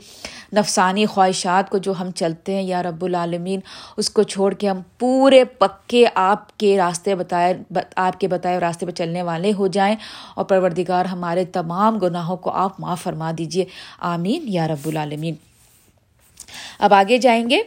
نفسانی 0.53 1.05
خواہشات 1.05 1.69
کو 1.69 1.77
جو 1.77 1.93
ہم 2.01 2.11
چلتے 2.11 2.55
ہیں، 2.55 2.63
یا 2.63 2.83
رب 2.83 3.05
العالمین، 3.05 3.59
اس 3.97 4.09
کو 4.09 4.23
چھوڑ 4.23 4.53
کے 4.53 4.69
ہم 4.69 4.79
پورے 4.99 5.45
پکے 5.45 6.05
آپ 6.15 6.57
کے 6.57 6.77
راستے 6.77 7.15
بتائے، 7.15 7.53
آپ 7.95 8.19
کے 8.19 8.27
بتائے 8.27 8.59
راستے 8.59 8.85
پہ 8.85 8.91
چلنے 8.91 9.21
والے 9.21 9.51
ہو 9.57 9.67
جائیں۔ 9.67 9.95
اور 10.35 10.45
پروردگار 10.45 11.05
ہمارے 11.05 11.45
تمام 11.45 11.99
گناہوں 11.99 12.37
کو 12.37 12.51
آپ 12.51 12.79
معاف 12.79 13.01
فرما 13.01 13.31
دیجیے 13.37 13.65
آمین 13.99 14.43
یا 14.45 14.67
رب 14.67 14.87
العالمین۔ 14.87 15.46
اب 16.79 16.93
آگے 16.93 17.17
جائیں 17.17 17.49
گے۔ 17.49 17.59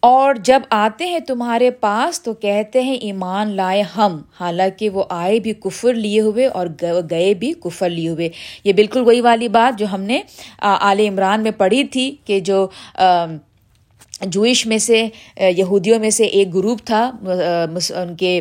اور 0.00 0.34
جب 0.34 0.60
آتے 0.70 1.06
ہیں 1.06 1.18
تمہارے 1.18 1.70
پاس 1.70 2.22
تو 2.22 2.34
کہتے 2.34 2.82
ہیں، 2.82 2.94
ایمان 2.94 3.50
لائے 3.50 3.82
ہم۔ 3.82 4.22
حالانکہ 4.40 4.90
وہ 4.90 5.04
آئے 5.08 5.40
بھی 5.40 5.52
کفر 5.52 5.94
لیے 5.94 6.20
ہوئے 6.20 6.46
اور 6.46 6.66
گئے 7.10 7.34
بھی 7.34 7.52
کفر 7.52 7.90
لیے 7.90 8.08
ہوئے۔ 8.08 8.28
یہ 8.64 8.72
بالکل 8.72 9.00
وہی 9.00 9.20
والی 9.20 9.48
بات 9.48 9.78
جو 9.78 9.86
ہم 9.92 10.00
نے 10.00 10.22
آل 10.58 11.00
عمران 11.00 11.42
میں 11.42 11.50
پڑھی 11.50 11.84
تھی 11.84 12.16
کہ 12.24 12.40
جو 12.40 12.68
جوئش 14.20 14.64
میں 14.66 14.78
سے 14.78 15.06
یہودیوں 15.56 15.98
میں 16.00 16.10
سے 16.10 16.24
ایک 16.24 16.54
گروپ 16.54 16.80
تھا 16.84 17.10
ان 17.94 18.14
کے 18.16 18.40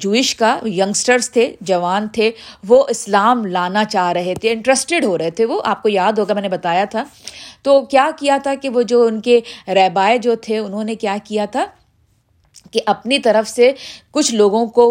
جوئش 0.00 0.34
کا 0.36 0.56
ینگسٹرس 0.66 1.30
تھے، 1.30 1.50
جوان 1.60 2.06
تھے، 2.12 2.30
وہ 2.68 2.82
اسلام 2.88 3.44
لانا 3.46 3.84
چاہ 3.84 4.12
رہے 4.12 4.34
تھے 4.40 4.52
انٹرسٹیڈ 4.52 5.04
ہو 5.04 5.16
رہے 5.18 5.30
تھے، 5.30 5.44
وہ 5.44 5.60
آپ 5.64 5.82
کو 5.82 5.88
یاد 5.88 6.18
ہوگا، 6.18 6.34
میں 6.34 6.42
نے 6.42 6.48
بتایا 6.48 6.84
تھا۔ 6.90 7.04
تو 7.62 7.80
کیا 7.86 8.08
کیا 8.18 8.38
تھا 8.42 8.54
کہ 8.62 8.68
وہ 8.68 8.82
جو 8.82 9.02
ان 9.06 9.20
کے 9.20 9.40
ریبائے 9.68 10.18
جو 10.18 10.34
تھے، 10.42 10.58
انہوں 10.58 10.84
نے 10.84 10.94
کیا 10.94 11.16
کیا 11.24 11.44
تھا؟ 11.44 11.66
کہ 12.72 12.80
اپنی 12.86 13.18
طرف 13.18 13.48
سے 13.48 13.72
کچھ 14.10 14.34
لوگوں 14.34 14.66
کو 14.66 14.84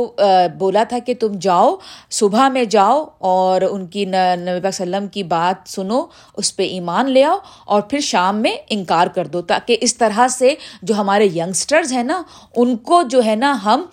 بولا 0.58 0.84
تھا 0.90 1.00
کہ 1.00 1.14
تم 1.20 1.38
جاؤ، 1.42 1.76
صبح 2.12 2.48
میں 2.50 2.64
جاؤ 2.66 3.04
اور 3.20 3.62
ان 3.62 3.86
کی 3.88 4.06
نبی 4.06 4.60
وسلم 4.64 5.08
کی 5.08 5.24
بات 5.24 5.70
سنو، 5.70 6.04
اس 6.38 6.56
پہ 6.56 6.68
ایمان 6.68 7.10
لے 7.12 7.24
آؤ 7.24 7.38
اور 7.66 7.82
پھر 7.82 8.00
شام 8.04 8.42
میں 8.42 8.56
انکار 8.70 9.08
کر 9.08 9.28
دو 9.28 9.42
تاکہ 9.44 9.78
اس 9.82 9.96
طرح 9.98 10.28
سے 10.28 10.54
جو 10.82 10.96
ہمارے 10.96 11.28
ینگسٹرز 11.36 11.94
ہیں 11.94 12.04
نا، 12.04 12.22
ان 12.56 12.76
کو 12.78 13.02
جو 13.10 13.24
ہے 13.26 13.36
نا 13.36 13.58
ہم 13.66 13.86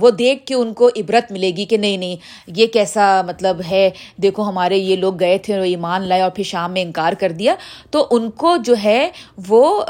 وہ 0.00 0.10
دیکھ 0.10 0.44
کے 0.46 0.54
ان 0.54 0.72
کو 0.74 0.88
عبرت 0.96 1.30
ملے 1.32 1.50
گی 1.56 1.64
کہ 1.64 1.76
نہیں 1.76 1.96
نہیں، 1.96 2.16
یہ 2.56 2.66
کیسا 2.72 3.22
مطلب 3.26 3.60
ہے، 3.70 3.88
دیکھو 4.22 4.48
ہمارے 4.48 4.76
یہ 4.76 4.96
لوگ 4.96 5.18
گئے 5.20 5.38
تھے 5.38 5.54
اور 5.54 5.64
ایمان 5.66 6.02
لائے 6.08 6.22
اور 6.22 6.30
پھر 6.30 6.44
شام 6.44 6.72
میں 6.72 6.82
انکار 6.82 7.12
کر 7.20 7.32
دیا۔ 7.32 7.54
تو 7.90 8.06
ان 8.10 8.30
کو 8.32 8.56
جو 8.64 8.74
ہے 8.84 9.08
وہ 9.48 9.80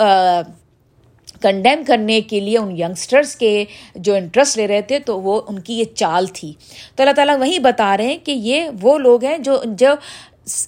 کنڈیم 1.46 1.84
کرنے 1.86 2.20
کے 2.20 2.40
لیے 2.40 2.58
ان 2.58 2.70
ینگسٹرس 2.78 3.36
کے 3.36 3.64
جو 3.94 4.14
انٹرسٹ 4.14 4.56
لے 4.56 4.68
رہے 4.68 4.82
تھے 4.82 4.98
تو 4.98 5.20
وہ 5.20 5.40
ان 5.48 5.58
کی 5.58 5.78
یہ 5.78 5.84
چال 5.94 6.26
تھی۔ 6.26 6.52
تو 6.94 7.02
اللہ 7.02 7.14
تعالیٰ 7.14 7.38
وہیں 7.38 7.58
بتا 7.58 7.96
رہے 7.96 8.06
ہیں 8.06 8.18
کہ 8.24 8.32
یہ 8.32 8.68
وہ 8.80 8.98
لوگ 8.98 9.24
ہیں 9.24 9.38
جو 9.38 9.62
جو 9.64 9.94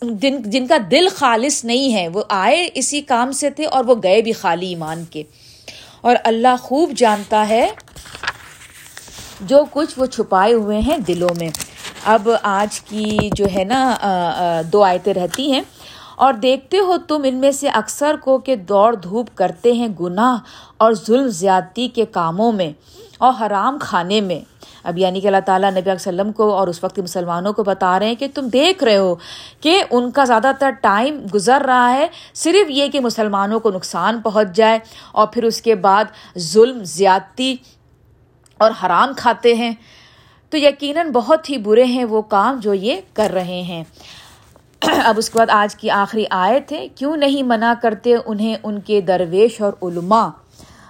جن 0.03 0.43
جن 0.51 0.67
کا 0.67 0.77
دل 0.91 1.09
خالص 1.15 1.65
نہیں 1.65 1.93
ہے، 1.95 2.09
وہ 2.09 2.23
آئے 2.29 2.69
اسی 2.75 3.01
کام 3.01 3.33
سے 3.33 3.51
تھے 3.51 3.65
اور 3.65 3.85
وہ 3.85 3.95
گئے 4.03 4.23
بھی 4.23 4.33
خالی 4.33 4.69
ایمان 4.69 5.05
کے۔ 5.11 5.23
اور 6.01 6.17
اللہ 6.25 6.55
خوب 6.63 6.93
جانتا 6.97 7.49
ہے 7.49 7.71
جو 9.41 9.65
کچھ 9.71 9.99
وہ 9.99 10.07
چھپائے 10.07 10.53
ہوئے 10.53 10.79
ہیں 10.79 10.99
دلوں 10.99 11.35
میں۔ 11.41 11.49
اب 12.05 12.29
آج 12.43 12.81
کی 12.81 13.31
جو 13.33 13.47
ہے 13.57 13.65
نا 13.65 13.97
دو 14.73 14.83
آیتیں 14.83 15.15
رہتی 15.15 15.53
ہیں۔ 15.53 15.61
اور 16.19 16.33
دیکھتے 16.33 16.79
ہو 16.79 16.99
تم 16.99 17.23
ان 17.25 17.35
میں 17.35 17.51
سے 17.53 17.69
اکثر 17.69 18.17
کو 18.21 18.39
کہ 18.39 18.57
دوڑ 18.57 18.95
دھوپ 18.95 19.27
کرتے 19.35 19.73
ہیں 19.73 19.89
گناہ 20.01 20.37
اور 20.77 20.93
ظلم 20.93 21.27
زیادتی 21.27 21.89
کے 21.89 22.05
کاموں 22.05 22.53
میں 22.53 22.73
اور 23.19 23.33
حرام 23.41 23.79
کھانے 23.81 24.21
میں۔ 24.21 24.41
اب 24.85 24.99
یعنی 24.99 25.21
کہ 25.21 25.27
اللہ 25.27 25.45
تعالیٰ 25.47 25.71
نبی 25.71 25.91
وسلم 25.91 26.33
کو 26.33 26.55
اور 26.55 26.69
اس 26.69 26.85
وقت 26.85 26.99
مسلمانوں 26.99 27.53
کو 27.53 27.65
بتا 27.65 27.99
رہے 27.99 28.07
ہیں 28.07 28.15
کہ 28.15 28.27
تم 28.35 28.49
دیکھ 28.49 28.85
رہے 28.85 28.97
ہو 28.97 29.15
کہ 29.61 29.83
ان 29.91 30.11
کا 30.11 30.25
زیادہ 30.25 30.51
تر 30.59 30.71
ٹائم 30.71 31.27
گزر 31.35 31.63
رہا 31.67 31.93
ہے، 31.93 32.07
صرف 32.35 32.71
یہ 32.71 32.89
کہ 32.89 33.01
مسلمانوں 33.01 33.61
کو 33.61 33.71
نقصان 33.71 34.21
پہنچ 34.21 34.57
جائے 34.57 34.79
اور 35.13 35.27
پھر 35.27 35.45
اس 35.45 35.63
کے 35.63 35.75
بعد 35.75 36.05
ظلم، 36.39 36.85
زیادتی 36.85 37.57
اور 38.59 38.71
حرام 38.83 39.13
کھاتے 39.17 39.55
ہیں۔ 39.55 39.73
تو 40.51 40.57
یقیناً 40.57 41.11
بہت 41.11 41.51
ہی 41.51 41.59
برے 41.59 41.85
ہیں 41.85 42.05
وہ 42.05 42.23
کام 42.23 42.59
جو 42.63 42.75
یہ 42.75 43.01
کر 43.15 43.31
رہے 43.35 43.63
ہیں۔ 43.63 43.85
اب 44.83 45.19
اس 45.19 45.31
کے 45.31 45.39
بعد 45.39 45.51
آج 45.51 45.75
کی 45.77 45.91
آخری 45.91 46.25
آئے 46.31 46.61
تھے 46.61 46.87
کیوں 46.95 47.17
نہیں 47.17 47.43
منع 47.43 47.73
کرتے 47.83 48.15
انہیں 48.27 48.57
ان 48.63 48.81
کے 48.81 49.01
درویش 49.01 49.61
اور 49.61 49.73
علماء؟ 49.83 50.29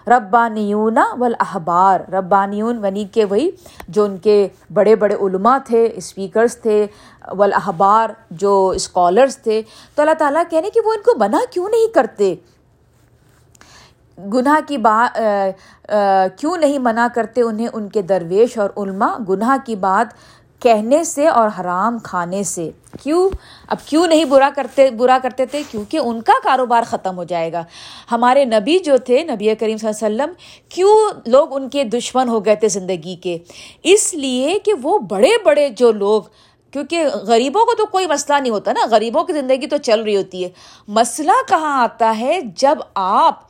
ربانیون 0.09 0.98
والاحبار، 1.18 2.01
ربانیون 2.12 2.74
یعنی 2.74 2.87
ونی 2.87 3.05
کے 3.12 3.24
وہی 3.24 3.51
جو 3.88 4.05
ان 4.05 4.16
کے 4.16 4.48
بڑے 4.74 4.96
بڑے 4.96 5.14
علماء 5.14 5.57
تھے 5.64 5.88
اسپیکرس 5.94 6.57
تھے، 6.57 6.87
والاحبار 7.37 8.11
جو 8.31 8.68
اسکالرس 8.74 9.38
تھے۔ 9.38 9.62
تو 9.94 10.03
اللہ 10.03 10.14
تعالیٰ 10.18 10.42
کہنے 10.51 10.70
کہ 10.74 10.81
وہ 10.85 10.92
ان 10.92 11.03
کو 11.03 11.18
منع 11.18 11.38
کیوں 11.51 11.68
نہیں 11.68 11.92
کرتے؟ 11.94 12.35
گناہ 14.33 14.61
کی 14.68 14.79
بات 14.79 15.18
کیوں 16.37 16.57
نہیں 16.57 16.79
منع 16.79 17.07
کرتے 17.14 17.42
انہیں 17.42 17.68
ان 17.72 17.88
کے 17.88 18.03
درویش 18.03 18.59
اور 18.59 18.70
علماء؟ 18.77 19.16
گناہ 19.29 19.57
کی 19.66 19.77
بات 19.77 20.14
کہنے 20.61 21.05
سے 21.05 21.29
اور 21.29 21.49
حرام 21.61 21.99
کھانے 21.99 22.42
سے۔ 22.42 22.71
کیوں؟ 23.03 23.31
اب 23.68 23.77
کیوں 23.87 24.07
نہیں 24.07 24.25
برا 24.25 24.51
کرتے 24.57 24.90
برا 24.90 25.18
کرتے 25.23 25.47
تھے؟ 25.47 25.62
کیونکہ 25.71 25.97
ان 25.97 26.23
کا 26.23 26.33
کاروبار 26.44 26.83
ختم 26.83 27.16
ہو 27.16 27.25
جائے 27.25 27.53
گا۔ 27.53 27.64
ہمارے 28.12 28.44
نبی 28.44 28.79
جو 28.79 28.97
تھے، 28.97 29.25
نبی 29.25 29.55
کریم 29.55 29.77
صلی 29.77 29.88
اللہ 29.90 30.07
علیہ 30.07 30.25
وسلم، 30.25 30.35
کیوں 30.68 30.97
لوگ 31.27 31.57
ان 31.57 31.68
کے 31.68 31.85
دشمن 31.85 32.29
ہو 32.29 32.44
گئے 32.44 32.55
تھے 32.55 32.68
زندگی 32.68 33.16
کے؟ 33.16 33.38
اس 33.83 34.14
لیے 34.14 34.59
کہ 34.59 34.73
وہ 34.83 34.99
بڑے 34.99 35.31
بڑے 35.44 35.68
جو 35.68 35.92
لوگ، 35.92 36.23
کیونکہ 36.71 37.05
غریبوں 37.05 37.64
کو 37.64 37.75
تو 37.75 37.87
کوئی 37.87 38.07
مسئلہ 38.07 38.38
نہیں 38.38 38.53
ہوتا 38.53 38.73
نا۔ 38.73 38.81
غریبوں 38.90 39.25
کی 39.25 39.33
زندگی 39.33 39.66
تو 39.66 39.77
چل 39.77 40.03
رہی 40.03 40.16
ہوتی 40.16 40.44
ہے۔ 40.44 40.49
مسئلہ 40.88 41.49
کہاں 41.49 41.83
آتا 41.83 42.14
ہے؟ 42.18 42.40
جب 42.57 42.79
آپ 42.94 43.40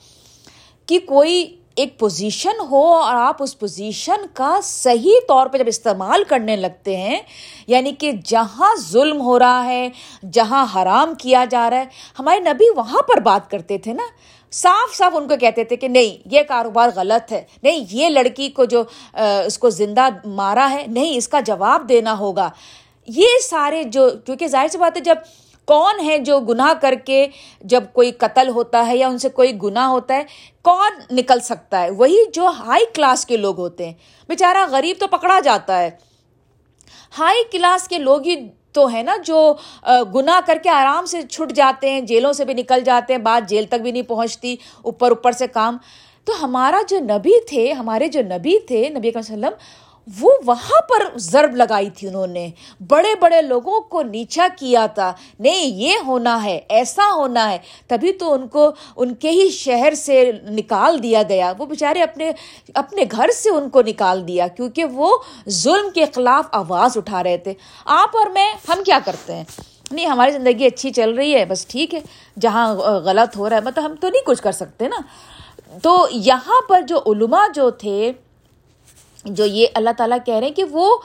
کی 0.87 0.99
کوئی 0.99 1.58
ایک 1.79 1.99
پوزیشن 1.99 2.61
ہو 2.71 2.85
اور 2.93 3.15
آپ 3.15 3.43
اس 3.43 3.59
پوزیشن 3.59 4.27
کا 4.35 4.59
صحیح 4.63 5.21
طور 5.29 5.47
پہ 5.47 5.59
جب 5.59 5.65
استعمال 5.67 6.25
کرنے 6.25 6.57
لگتے 6.57 6.97
ہیں 6.97 7.21
یعنی 7.67 7.93
کہ 7.93 8.13
جہاں 8.25 8.75
ظلم 8.91 9.21
ہو 9.21 9.39
رہا 9.39 9.65
ہے، 9.65 9.89
جہاں 10.33 10.67
حرام 10.75 11.15
کیا 11.15 11.45
جا 11.51 11.71
رہا 11.71 11.79
ہے، 11.79 11.85
ہمارے 12.19 12.41
نبی 12.41 12.71
وہاں 12.77 13.03
پر 13.03 13.21
بات 13.21 13.51
کرتے 13.51 13.79
تھے 13.79 13.93
نا۔ 13.93 14.07
صاف 14.53 14.97
صاف 14.97 15.17
ان 15.17 15.29
کو 15.29 15.37
کہتے 15.37 15.65
تھے 15.65 15.77
کہ 15.77 15.89
نہیں، 15.89 16.29
یہ 16.31 16.43
کاروبار 16.43 16.89
غلط 16.97 17.33
ہے۔ 17.33 17.43
نہیں، 17.63 17.85
یہ 17.91 18.09
لڑکی 18.09 18.49
کو 18.49 18.65
جو 18.65 18.83
اس 19.47 19.59
کو 19.59 19.71
زندہ 19.71 20.09
مارا 20.25 20.69
ہے، 20.71 20.85
نہیں، 20.87 21.17
اس 21.17 21.29
کا 21.29 21.41
جواب 21.41 21.89
دینا 21.89 22.19
ہوگا۔ 22.19 22.51
یہ 23.07 23.39
سارے 23.51 23.83
جو، 23.85 24.09
کیونکہ 24.27 24.47
ظاہر 24.47 24.69
سی 24.69 24.79
بات 24.79 24.97
ہے، 24.97 25.03
جب 25.03 25.19
کون 25.69 25.95
ہے 26.05 26.19
جو 26.19 26.41
گناہ 26.41 26.73
کر 26.81 26.95
کے 27.05 27.27
جب 27.61 27.85
کوئی 27.93 28.11
قتل 28.11 28.49
ہوتا 28.49 28.87
ہے 28.87 28.97
یا 28.97 29.09
ان 29.09 29.19
سے 29.19 29.29
کوئی 29.29 29.53
گناہ 29.63 29.87
ہوتا 29.87 30.15
ہے، 30.15 30.25
کون 30.63 31.17
نکل 31.17 31.41
سکتا 31.41 31.83
ہے؟ 31.83 31.91
وہی 31.91 32.19
جو 32.33 32.47
ہائی 32.47 32.85
کلاس 32.95 33.27
کے 33.27 33.37
لوگ 33.37 33.59
ہوتے 33.59 33.87
ہیں۔ 33.87 33.93
بیچارہ 34.29 34.65
غریب 34.71 34.97
تو 35.01 35.07
پکڑا 35.07 35.41
جاتا 35.45 35.81
ہے۔ 35.83 35.91
ہائی 37.19 37.43
کلاس 37.53 37.89
کے 37.89 37.99
لوگ 37.99 38.27
ہی 38.27 38.37
تو 38.73 38.93
ہے 38.93 39.03
نا 39.03 39.17
جو 39.25 39.55
گناہ 40.15 40.41
کر 40.47 40.59
کے 40.63 40.71
آرام 40.71 41.07
سے 41.07 41.23
چھٹ 41.23 41.53
جاتے 41.53 41.91
ہیں، 41.91 42.01
جیلوں 42.01 42.33
سے 42.33 42.45
بھی 42.45 42.55
نکل 42.55 42.81
جاتے 42.85 43.15
ہیں 43.15 43.21
بات 43.21 43.49
جیل 43.49 43.65
تک 43.65 43.83
بھی 43.83 43.93
نہیں 43.93 44.03
پہنچتی، 44.03 44.57
اوپر 44.83 45.11
اوپر 45.11 45.33
سے 45.33 45.47
کام۔ 45.47 45.79
تو 46.25 46.45
ہمارا 46.45 46.81
جو 46.89 46.99
نبی 47.01 47.41
تھے، 47.45 47.73
ہمارے 47.73 48.09
جو 48.09 48.21
نبی 48.23 48.59
تھے، 48.59 48.89
نبی 48.89 49.11
وسلم 49.15 49.53
وہ 50.21 50.33
وہاں 50.47 50.81
پر 50.81 51.19
ضرب 51.19 51.57
لگائی 51.57 51.91
تھی 51.91 52.09
انہوں 52.09 52.27
نے۔ 52.27 52.49
بڑے 52.89 53.15
بڑے 53.21 53.43
لوگوں 53.43 53.81
کو 53.81 54.03
نیچا 54.03 54.49
کیا 54.59 54.87
تھا۔ 54.87 55.13
نہیں، 55.39 55.67
یہ 55.67 55.93
ہونا 56.07 56.45
ہے، 56.45 56.61
ایسا 56.69 57.13
ہونا 57.15 57.51
ہے۔ 57.51 57.59
تبھی 57.87 58.13
تو 58.13 58.33
ان 58.33 58.49
کو، 58.49 58.71
ان 58.97 59.15
کے 59.15 59.31
ہی 59.31 59.51
شہر 59.51 59.95
سے 59.95 60.33
نکال 60.51 61.03
دیا 61.03 61.23
گیا۔ 61.29 61.53
وہ 61.59 61.67
بیچارے 61.67 62.03
اپنے 62.03 62.31
اپنے 62.75 63.05
گھر 63.13 63.31
سے 63.31 63.51
ان 63.51 63.71
کو 63.71 63.83
نکال 63.83 64.29
دیا، 64.29 64.49
کیونکہ 64.49 64.85
وہ 64.85 65.19
ظلم 65.49 65.91
کے 65.91 66.05
خلاف 66.15 66.45
آواز 66.53 66.97
اٹھا 66.97 67.23
رہے 67.23 67.37
تھے۔ 67.37 67.55
آپ 67.85 68.17
اور 68.17 68.27
میں، 68.27 68.53
ہم 68.69 68.83
کیا 68.87 68.99
کرتے 69.05 69.35
ہیں؟ 69.35 69.45
نہیں، 69.91 70.07
ہماری 70.07 70.31
زندگی 70.31 70.67
اچھی 70.67 70.91
چل 70.91 71.15
رہی 71.15 71.35
ہے، 71.35 71.45
بس 71.45 71.67
ٹھیک 71.67 71.95
ہے۔ 71.95 72.01
جہاں 72.41 72.75
غلط 72.75 73.37
ہو 73.37 73.49
رہا 73.49 73.57
ہے 73.57 73.63
مطلب 73.63 73.85
ہم 73.85 73.95
تو 74.01 74.09
نہیں 74.09 74.23
کچھ 74.27 74.43
کر 74.43 74.53
سکتے 74.53 74.89
نا۔ 74.89 74.97
تو 75.83 76.07
یہاں 76.11 76.69
پر 76.69 76.83
جو 76.83 76.99
علماء 77.07 77.47
جو 77.55 77.71
تھے 77.71 78.13
جو 79.25 79.45
یہ 79.45 79.67
اللہ 79.75 79.91
تعالیٰ 79.97 80.19
کہہ 80.27 80.35
رہے 80.35 80.47
ہیں 80.47 80.55
کہ 80.55 80.65
وہ 80.71 80.97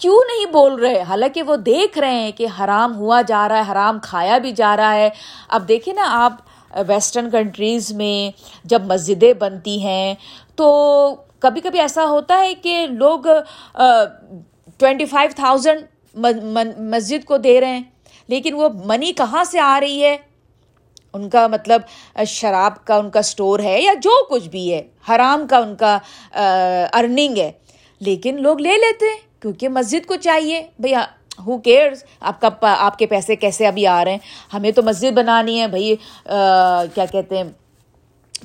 کیوں 0.00 0.18
نہیں 0.28 0.52
بول 0.52 0.74
رہے؟ 0.74 1.00
حالانکہ 1.02 1.42
وہ 1.42 1.56
دیکھ 1.66 1.98
رہے 1.98 2.14
ہیں 2.14 2.32
کہ 2.32 2.46
حرام 2.58 2.96
ہوا 2.96 3.20
جا 3.28 3.48
رہا 3.48 3.56
ہے، 3.56 3.70
حرام 3.72 3.98
کھایا 4.02 4.38
بھی 4.38 4.52
جا 4.52 4.76
رہا 4.76 4.94
ہے۔ 4.94 5.08
اب 5.48 5.68
دیکھیں 5.68 5.92
نا 5.94 6.04
آپ 6.24 6.32
ویسٹرن 6.88 7.30
کنٹریز 7.30 7.92
میں 7.92 8.30
جب 8.64 8.82
مسجدیں 8.86 9.32
بنتی 9.38 9.78
ہیں، 9.82 10.14
تو 10.56 11.14
کبھی 11.40 11.60
کبھی 11.60 11.80
ایسا 11.80 12.04
ہوتا 12.06 12.38
ہے 12.38 12.54
کہ 12.54 12.86
لوگ 12.90 13.26
ٹوینٹی 14.80 15.04
فائیو 15.04 15.30
تھاؤزینڈ 15.36 15.84
مسجد 16.90 17.24
کو 17.24 17.36
دے 17.38 17.60
رہے 17.60 17.72
ہیں، 17.72 17.82
لیکن 18.28 18.54
وہ 18.54 18.68
منی 18.84 19.12
کہاں 19.12 19.44
سے 19.44 19.60
آ 19.60 19.78
رہی 19.80 20.02
ہے؟ 20.02 20.16
ان 21.16 21.28
کا 21.30 21.46
مطلب 21.46 21.80
شراب 22.26 22.84
کا 22.84 22.96
ان 22.96 23.10
کا 23.10 23.18
اسٹور 23.18 23.58
ہے 23.58 23.80
یا 23.82 23.92
جو 24.02 24.24
کچھ 24.24 24.48
بھی 24.48 24.72
ہے، 24.72 24.82
حرام 25.08 25.46
کا 25.50 25.56
ان 25.56 25.76
کا 25.76 25.98
ارننگ 26.92 27.36
ہے۔ 27.38 27.52
لیکن 28.00 28.42
لوگ 28.42 28.60
لے 28.60 28.72
لیتے 28.72 29.06
ہیں، 29.06 29.42
کیونکہ 29.42 29.68
مسجد 29.68 30.06
کو 30.06 30.14
چاہیے۔ 30.16 30.66
بھیا 30.78 31.04
ہو 31.46 31.58
کیئرس 31.58 32.04
آپ 32.20 32.40
کا 32.40 32.48
آپ 32.62 32.98
کے 32.98 33.06
پیسے 33.06 33.36
کیسے 33.36 33.66
ابھی 33.66 33.86
آ 33.86 34.04
رہے 34.04 34.10
ہیں؟ 34.10 34.18
ہمیں 34.52 34.70
تو 34.70 34.82
مسجد 34.82 35.12
بنانی 35.12 35.60
ہے۔ 35.60 35.66
بھائی 35.66 35.94
کیا 36.94 37.04
کہتے 37.12 37.36
ہیں 37.36 37.44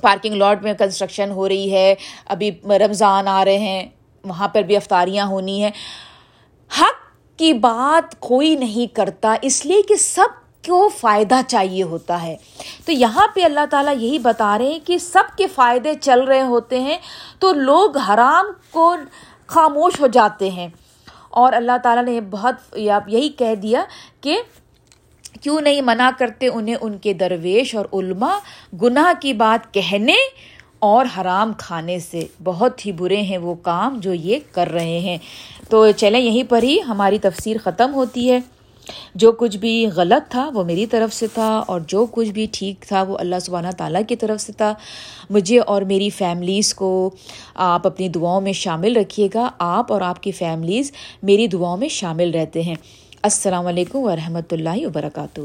پارکنگ 0.00 0.34
لاٹ 0.34 0.62
میں 0.62 0.72
کنسٹرکشن 0.74 1.30
ہو 1.30 1.48
رہی 1.48 1.72
ہے۔ 1.72 1.94
ابھی 2.26 2.50
رمضان 2.64 3.28
آ 3.28 3.44
رہے 3.44 3.58
ہیں، 3.58 3.86
وہاں 4.24 4.48
پر 4.48 4.62
بھی 4.62 4.76
افطاریاں 4.76 5.26
ہونی 5.26 5.62
ہیں۔ 5.62 5.70
حق 6.80 7.38
کی 7.38 7.52
بات 7.52 8.20
کوئی 8.20 8.56
نہیں 8.56 8.94
کرتا، 8.94 9.34
اس 9.42 9.66
لیے 9.66 9.82
کہ 9.82 9.94
سب 9.94 10.41
کو 10.66 10.88
فائدہ 10.88 11.34
چاہیے 11.48 11.82
ہوتا 11.82 12.22
ہے؟ 12.22 12.36
تو 12.84 12.92
یہاں 12.92 13.26
پہ 13.34 13.44
اللہ 13.44 13.66
تعالیٰ 13.70 13.94
یہی 13.96 14.18
بتا 14.18 14.58
رہے 14.58 14.66
ہیں 14.66 14.78
کہ 14.86 14.98
سب 14.98 15.38
کے 15.38 15.46
فائدے 15.46 15.94
چل 16.00 16.20
رہے 16.20 16.42
ہوتے 16.42 16.80
ہیں 16.80 16.98
تو 17.38 17.52
لوگ 17.52 17.96
حرام 17.96 18.46
کو 18.70 18.96
خاموش 19.46 20.00
ہو 20.00 20.06
جاتے 20.06 20.50
ہیں۔ 20.50 20.68
اور 21.30 21.52
اللہ 21.52 21.72
تعالیٰ 21.82 22.04
نے 22.04 22.20
بہت 22.20 22.54
یہی 22.76 23.28
کہہ 23.28 23.54
دیا 23.54 23.84
کہ 24.20 24.42
کیوں 25.40 25.60
نہیں 25.60 25.80
منع 25.80 26.10
کرتے 26.18 26.48
انہیں 26.48 26.76
ان 26.80 26.98
کے 26.98 27.12
درویش 27.12 27.74
اور 27.74 27.84
علماء 27.92 28.36
گناہ 28.82 29.12
کی 29.20 29.32
بات 29.32 29.74
کہنے 29.74 30.14
اور 30.78 31.06
حرام 31.20 31.52
کھانے 31.58 31.98
سے۔ 31.98 32.26
بہت 32.44 32.86
ہی 32.86 32.92
برے 32.92 33.22
ہیں 33.22 33.38
وہ 33.38 33.54
کام 33.54 33.98
جو 33.98 34.12
یہ 34.12 34.38
کر 34.52 34.68
رہے 34.68 34.98
ہیں۔ 34.98 35.18
تو 35.68 35.90
چلیں 35.90 36.20
یہیں 36.20 36.50
پر 36.50 36.62
ہی 36.62 36.78
ہماری 36.88 37.18
تفسیر 37.18 37.56
ختم 37.64 37.94
ہوتی 37.94 38.32
ہے۔ 38.32 38.38
جو 39.14 39.32
کچھ 39.32 39.56
بھی 39.56 39.86
غلط 39.96 40.30
تھا 40.30 40.50
وہ 40.54 40.64
میری 40.64 40.86
طرف 40.86 41.14
سے 41.14 41.26
تھا 41.34 41.64
اور 41.66 41.80
جو 41.86 42.06
کچھ 42.10 42.28
بھی 42.28 42.46
ٹھیک 42.52 42.80
تھا 42.80 43.02
وہ 43.02 43.18
اللہ 43.18 43.36
سبحانہ 43.40 43.68
تعالیٰ 43.78 44.02
کی 44.08 44.16
طرف 44.16 44.40
سے 44.40 44.52
تھا۔ 44.52 44.74
مجھے 45.30 45.58
اور 45.58 45.82
میری 45.82 46.10
فیملیز 46.10 46.74
کو 46.74 47.10
آپ 47.54 47.86
اپنی 47.86 48.08
دعاؤں 48.08 48.40
میں 48.40 48.52
شامل 48.52 48.96
رکھیے 48.96 49.28
گا۔ 49.34 49.50
آپ 49.58 49.92
اور 49.92 50.00
آپ 50.00 50.22
کی 50.22 50.32
فیملیز 50.32 50.92
میری 51.22 51.46
دعاؤں 51.46 51.76
میں 51.76 51.88
شامل 51.88 52.30
رہتے 52.30 52.62
ہیں۔ 52.62 52.74
السلام 53.22 53.66
علیکم 53.66 53.98
ورحمۃ 53.98 54.48
اللہ 54.50 54.86
وبرکاتہ۔ 54.86 55.40